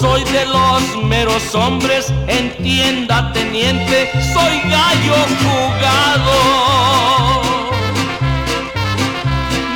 [0.00, 6.34] Soy de los meros hombres, entienda teniente, soy gallo jugado.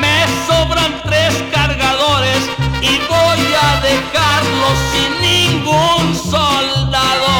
[0.01, 2.49] Me sobran tres cargadores
[2.81, 7.35] y voy a dejarlos sin ningún soldado.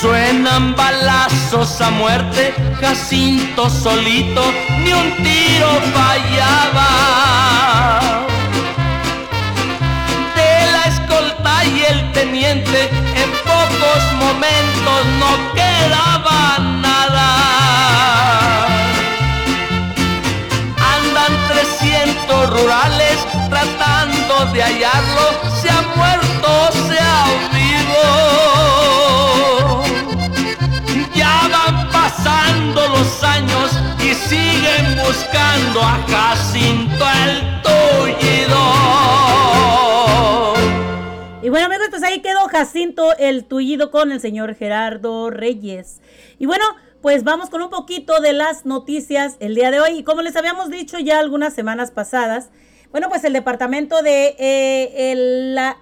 [0.00, 4.42] Suenan balazos a muerte, Jacinto solito,
[4.78, 6.88] ni un tiro fallaba.
[12.50, 17.28] En pocos momentos no quedaba nada.
[20.96, 23.18] Andan 300 rurales
[23.50, 25.26] tratando de hallarlo,
[25.60, 26.50] se ha muerto,
[26.88, 28.06] se ha vivo.
[31.14, 39.47] Ya van pasando los años y siguen buscando a Jacinto el tullido.
[41.40, 46.00] Y bueno, amigos, pues ahí quedó Jacinto el tullido con el señor Gerardo Reyes.
[46.38, 46.64] Y bueno,
[47.00, 49.98] pues vamos con un poquito de las noticias el día de hoy.
[49.98, 52.50] Y como les habíamos dicho ya algunas semanas pasadas,
[52.90, 55.78] bueno, pues el departamento de eh, el, la-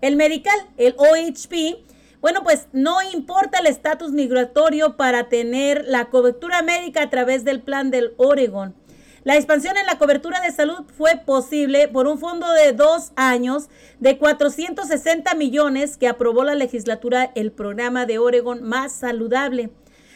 [0.00, 1.84] el medical, el OHP,
[2.20, 7.60] bueno, pues no importa el estatus migratorio para tener la cobertura médica a través del
[7.62, 8.74] plan del Oregon.
[9.24, 13.68] La expansión en la cobertura de salud fue posible por un fondo de dos años
[14.00, 19.70] de 460 millones que aprobó la legislatura el programa de Oregon más saludable.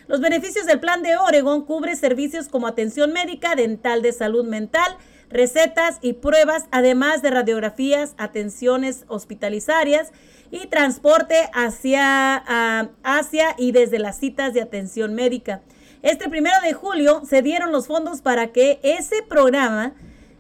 [0.09, 4.97] Los beneficios del plan de Oregon cubre servicios como atención médica, dental de salud mental,
[5.31, 10.11] recetas y pruebas, además de radiografías, atenciones hospitalizarias
[10.51, 15.63] y transporte hacia, ah, hacia y desde las citas de atención médica.
[16.03, 19.95] Este primero de julio se dieron los fondos para que ese programa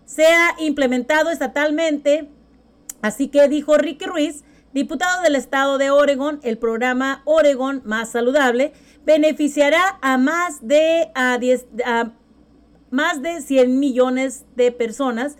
[0.04, 2.28] sea implementado estatalmente.
[3.02, 8.72] Así que dijo Ricky Ruiz, diputado del estado de Oregon, el programa Oregon Más Saludable
[9.04, 12.12] beneficiará a más de, a 10 a
[12.90, 15.36] más de 100 millones de personas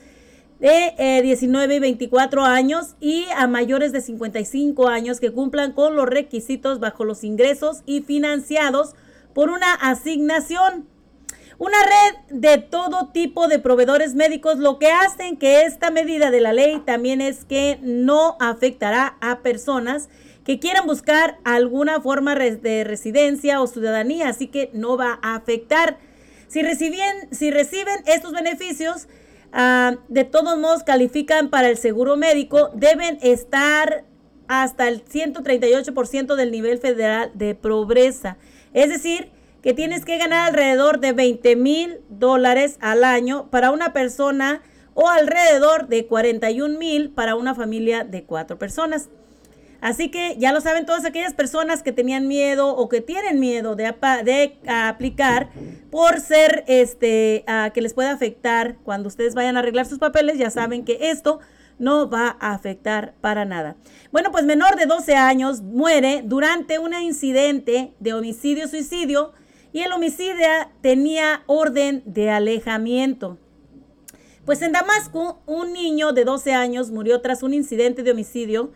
[0.59, 5.97] de eh, 19 y 24 años y a mayores de 55 años que cumplan con
[5.97, 8.95] los requisitos bajo los ingresos y financiados
[9.37, 10.89] por una asignación.
[11.59, 16.41] Una red de todo tipo de proveedores médicos, lo que hacen que esta medida de
[16.41, 20.09] la ley también es que no afectará a personas
[20.43, 25.99] que quieran buscar alguna forma de residencia o ciudadanía, así que no va a afectar.
[26.49, 29.07] Si reciben, si reciben estos beneficios,
[29.53, 34.05] ah, de todos modos califican para el seguro médico, deben estar
[34.49, 38.39] hasta el 138% del nivel federal de pobreza.
[38.77, 39.31] Es decir,
[39.63, 44.61] que tienes que ganar alrededor de 20 mil dólares al año para una persona
[44.93, 49.09] o alrededor de 41 mil para una familia de cuatro personas.
[49.81, 53.77] Así que ya lo saben todas aquellas personas que tenían miedo o que tienen miedo
[53.77, 53.87] de,
[54.67, 55.49] aplicar
[55.91, 60.37] por ser este ah, que les pueda afectar cuando ustedes vayan a arreglar sus papeles,
[60.37, 61.41] ya saben que esto
[61.79, 63.77] no va a afectar para nada.
[64.13, 69.33] Bueno, pues menor de 12 años muere durante un incidente de homicidio-suicidio
[69.73, 73.39] y el homicida tenía orden de alejamiento.
[74.47, 78.71] Pues en Damasco, un niño de 12 años murió tras un incidente de homicidio.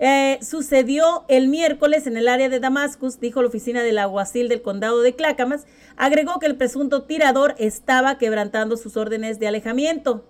[0.00, 4.60] Eh, sucedió el miércoles en el área de Damascus, dijo la oficina del alguacil del
[4.60, 5.66] condado de Clackamas.
[5.96, 10.24] Agregó que el presunto tirador estaba quebrantando sus órdenes de alejamiento.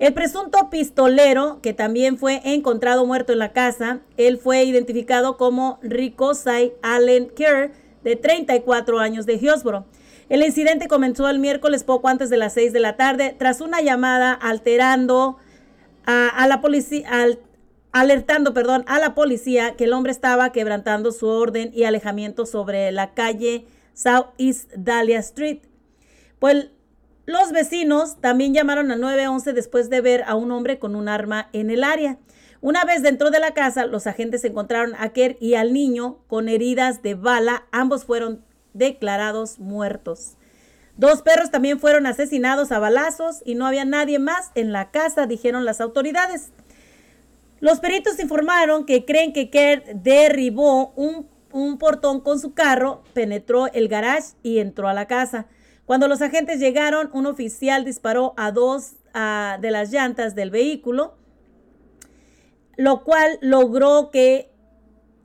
[0.00, 5.78] El presunto pistolero, que también fue encontrado muerto en la casa, él fue identificado como
[5.82, 7.70] Ricosai Allen Kerr,
[8.02, 9.84] de 34 años de Hillsboro.
[10.30, 13.82] El incidente comenzó el miércoles poco antes de las 6 de la tarde, tras una
[13.82, 15.36] llamada alterando
[16.06, 17.38] a, la policía, al-
[17.92, 22.90] alertando, perdón, a la policía que el hombre estaba quebrantando su orden y alejamiento sobre
[22.90, 25.58] la calle Southeast Dahlia Street.
[26.38, 26.70] Pues
[27.26, 31.48] Los vecinos también llamaron al 911 después de ver a un hombre con un arma
[31.52, 32.18] en el área.
[32.60, 36.48] Una vez dentro de la casa, los agentes encontraron a Kerr y al niño con
[36.48, 37.66] heridas de bala.
[37.72, 38.44] Ambos fueron
[38.74, 40.36] declarados muertos.
[40.96, 45.26] Dos perros también fueron asesinados a balazos y no había nadie más en la casa,
[45.26, 46.50] dijeron las autoridades.
[47.60, 53.68] Los peritos informaron que creen que Kerr derribó un, un portón con su carro, penetró
[53.68, 55.46] el garage y entró a la casa.
[55.90, 61.16] Cuando los agentes llegaron, un oficial disparó a dos de las llantas del vehículo,
[62.76, 64.52] lo cual logró que,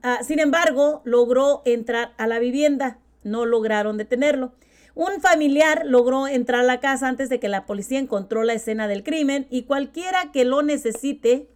[0.02, 2.98] ah, sin embargo, logró entrar a la vivienda.
[3.22, 4.54] No lograron detenerlo.
[4.96, 8.88] Un familiar logró entrar a la casa antes de que la policía encontró la escena
[8.88, 11.48] del crimen y cualquiera que lo necesite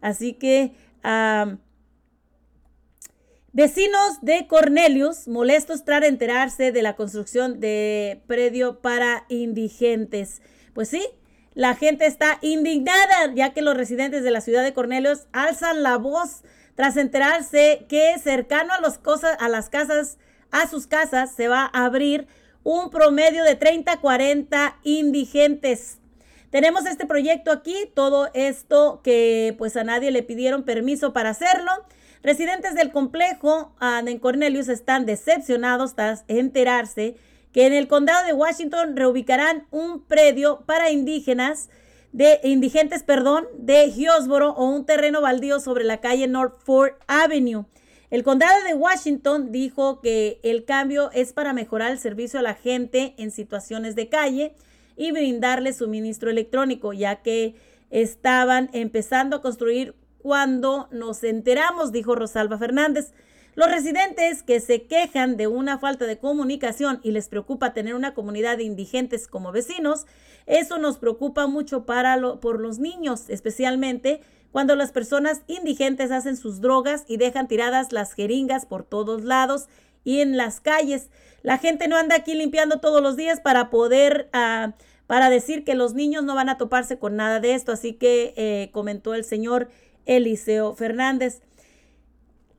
[0.00, 0.72] Así que
[3.52, 10.40] vecinos de Cornelius molestos tras enterarse de la construcción de predio para indigentes.
[10.74, 11.06] Pues sí,
[11.54, 15.98] la gente está indignada ya que los residentes de la ciudad de Cornelius alzan la
[15.98, 16.42] voz
[16.74, 20.18] tras enterarse que cercano a, los cosas, a las casas,
[20.50, 22.26] a sus casas, se va a abrir
[22.64, 25.98] un promedio de 30 40 indigentes.
[26.48, 31.70] Tenemos este proyecto aquí, todo esto que pues a nadie le pidieron permiso para hacerlo.
[32.22, 37.16] Residentes del complejo uh, en Cornelius están decepcionados tras enterarse
[37.52, 41.68] que en el condado de Washington reubicarán un predio para indígenas
[42.12, 47.64] de indigentes, perdón, de Hillsboro o un terreno baldío sobre la calle North Fort Avenue.
[48.10, 52.54] El condado de Washington dijo que el cambio es para mejorar el servicio a la
[52.54, 54.54] gente en situaciones de calle
[54.96, 57.56] y brindarle suministro electrónico, ya que
[57.90, 63.12] estaban empezando a construir cuando nos enteramos, dijo Rosalba Fernández.
[63.54, 68.14] Los residentes que se quejan de una falta de comunicación y les preocupa tener una
[68.14, 70.06] comunidad de indigentes como vecinos,
[70.46, 74.22] eso nos preocupa mucho para lo, por los niños, especialmente
[74.52, 79.66] cuando las personas indigentes hacen sus drogas y dejan tiradas las jeringas por todos lados
[80.04, 81.08] y en las calles.
[81.42, 84.72] La gente no anda aquí limpiando todos los días para poder, uh,
[85.06, 87.72] para decir que los niños no van a toparse con nada de esto.
[87.72, 89.68] Así que eh, comentó el señor
[90.06, 91.40] Eliseo Fernández.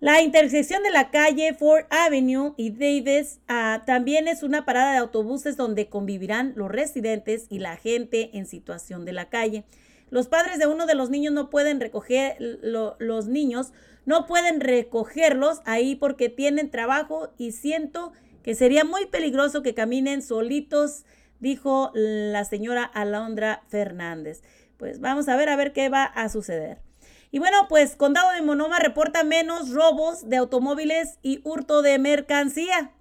[0.03, 4.97] La intersección de la calle Ford Avenue y Davis uh, también es una parada de
[4.97, 9.63] autobuses donde convivirán los residentes y la gente en situación de la calle.
[10.09, 13.71] Los padres de uno de los niños no pueden recoger lo, los niños,
[14.05, 18.11] no pueden recogerlos ahí porque tienen trabajo y siento
[18.43, 21.05] que sería muy peligroso que caminen solitos,
[21.39, 24.43] dijo la señora Alondra Fernández.
[24.75, 26.79] Pues vamos a ver a ver qué va a suceder.
[27.33, 32.91] Y bueno, pues Condado de Monoma reporta menos robos de automóviles y hurto de mercancía.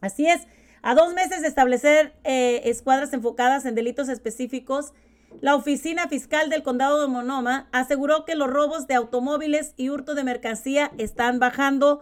[0.00, 0.48] Así es,
[0.82, 4.94] a dos meses de establecer eh, escuadras enfocadas en delitos específicos,
[5.40, 10.16] la Oficina Fiscal del Condado de Monoma aseguró que los robos de automóviles y hurto
[10.16, 12.00] de mercancía están bajando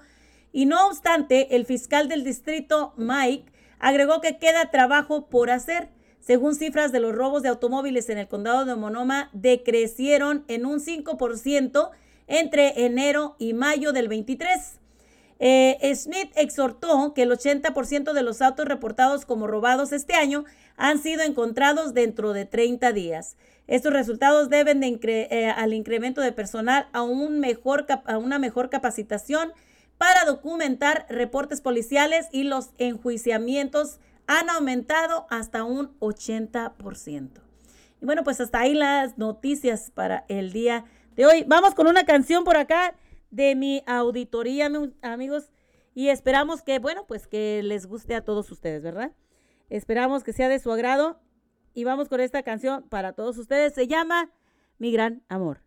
[0.53, 5.91] y no obstante, el fiscal del distrito, Mike, agregó que queda trabajo por hacer.
[6.21, 10.81] Según cifras de los robos de automóviles en el condado de Monoma, decrecieron en un
[10.81, 11.91] 5%
[12.27, 14.79] entre enero y mayo del 23.
[15.43, 20.45] Eh, Smith exhortó que el 80% de los autos reportados como robados este año
[20.77, 23.37] han sido encontrados dentro de 30 días.
[23.67, 24.99] Estos resultados deben de
[25.31, 29.53] eh, al incremento de personal a, mejor, a una mejor capacitación
[29.97, 33.99] para documentar reportes policiales y los enjuiciamientos
[34.31, 37.43] han aumentado hasta un 80%.
[38.01, 40.85] Y bueno, pues hasta ahí las noticias para el día
[41.16, 41.44] de hoy.
[41.48, 42.94] Vamos con una canción por acá
[43.32, 44.70] de mi auditoría,
[45.02, 45.51] amigos,
[45.94, 49.11] y esperamos que, bueno, pues que les guste a todos ustedes, ¿verdad?
[49.69, 51.20] Esperamos que sea de su agrado
[51.74, 53.74] y vamos con esta canción para todos ustedes.
[53.74, 54.31] Se llama
[54.78, 55.61] Mi Gran Amor.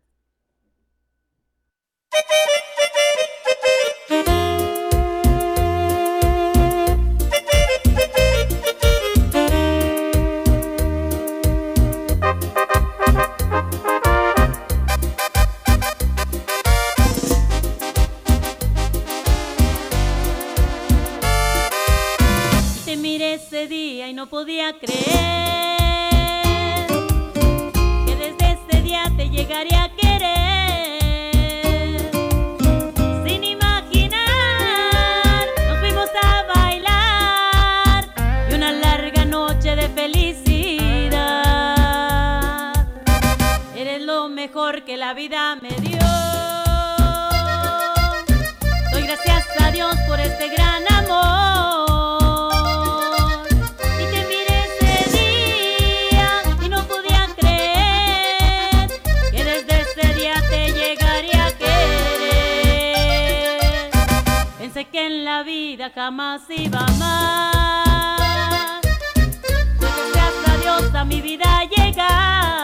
[24.24, 24.96] no podía creer
[28.06, 32.10] que desde ese día te llegaría a querer.
[33.26, 34.22] Sin imaginar,
[35.68, 38.08] nos fuimos a bailar
[38.50, 41.42] y una larga noche de felicidad.
[43.76, 45.93] Eres lo mejor que la vida me dio.
[65.94, 66.84] Jamás iba.
[69.80, 72.63] Doy gracias a Dios a mi vida llegar.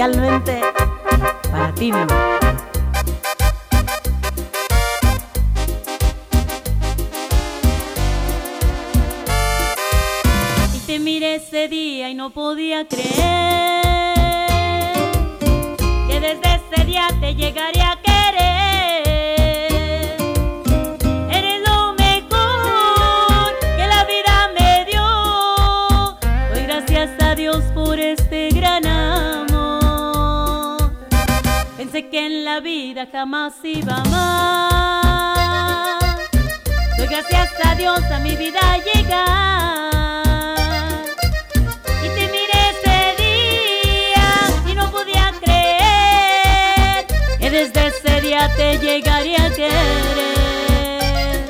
[0.00, 0.62] Especialmente
[1.50, 1.98] para ti, mi.
[10.74, 13.10] Y te miré ese día y no podía creer
[16.08, 17.99] que desde ese día te llegaré a
[32.60, 35.38] vida jamás iba amar.
[36.96, 40.24] Doy gracias a Dios a mi vida llegar.
[42.04, 44.28] Y te miré ese día
[44.70, 47.06] y no podía creer
[47.38, 51.48] que desde ese día te llegaría a querer.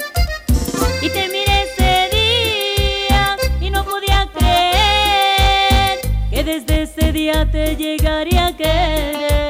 [1.03, 5.99] Y te miré ese día y no podía creer
[6.31, 9.50] que desde ese día te llegaría a querer.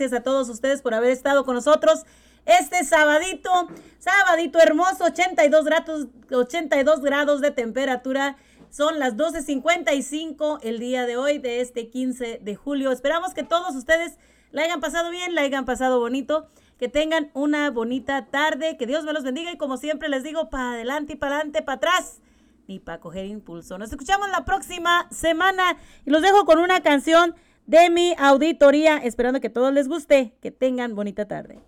[0.00, 2.06] Gracias a todos ustedes por haber estado con nosotros
[2.46, 3.68] este sabadito,
[3.98, 8.38] sabadito hermoso, 82 grados, 82 grados de temperatura.
[8.70, 12.92] Son las 12.55 el día de hoy, de este 15 de julio.
[12.92, 14.14] Esperamos que todos ustedes
[14.52, 16.48] la hayan pasado bien, la hayan pasado bonito,
[16.78, 20.48] que tengan una bonita tarde, que Dios me los bendiga y como siempre les digo,
[20.48, 22.22] para adelante y para adelante, para atrás,
[22.68, 23.76] ni para coger impulso.
[23.76, 27.34] Nos escuchamos la próxima semana y los dejo con una canción
[27.70, 28.96] de mi auditoría.
[28.96, 30.32] Esperando que todos les guste.
[30.42, 31.60] Que tengan bonita tarde.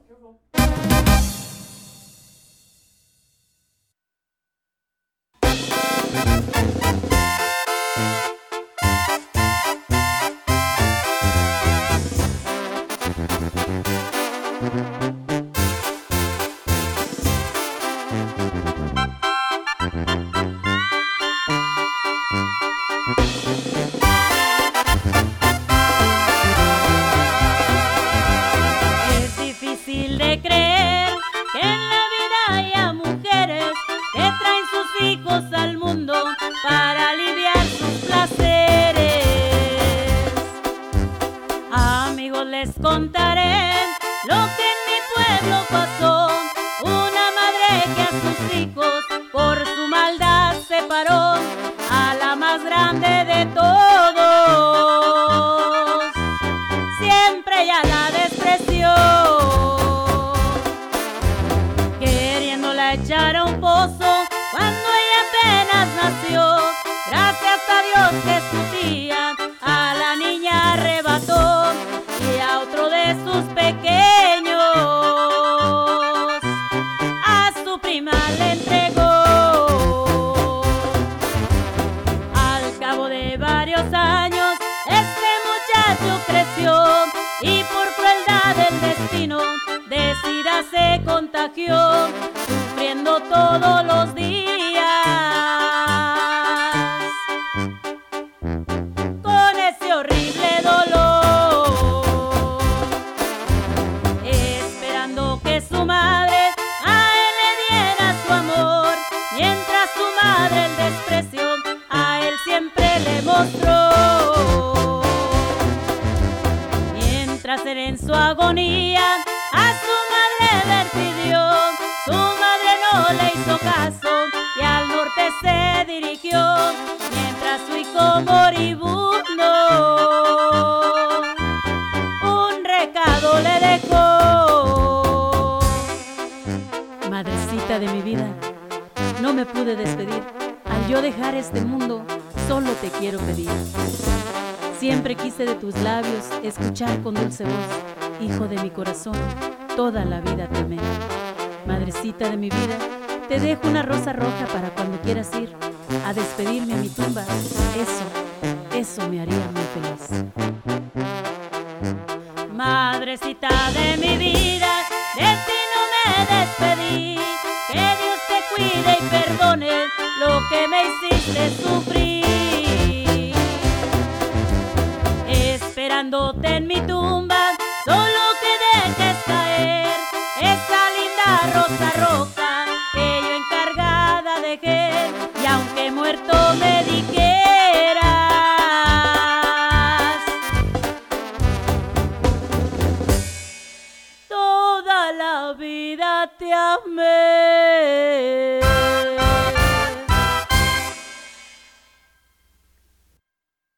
[43.12, 43.41] cantar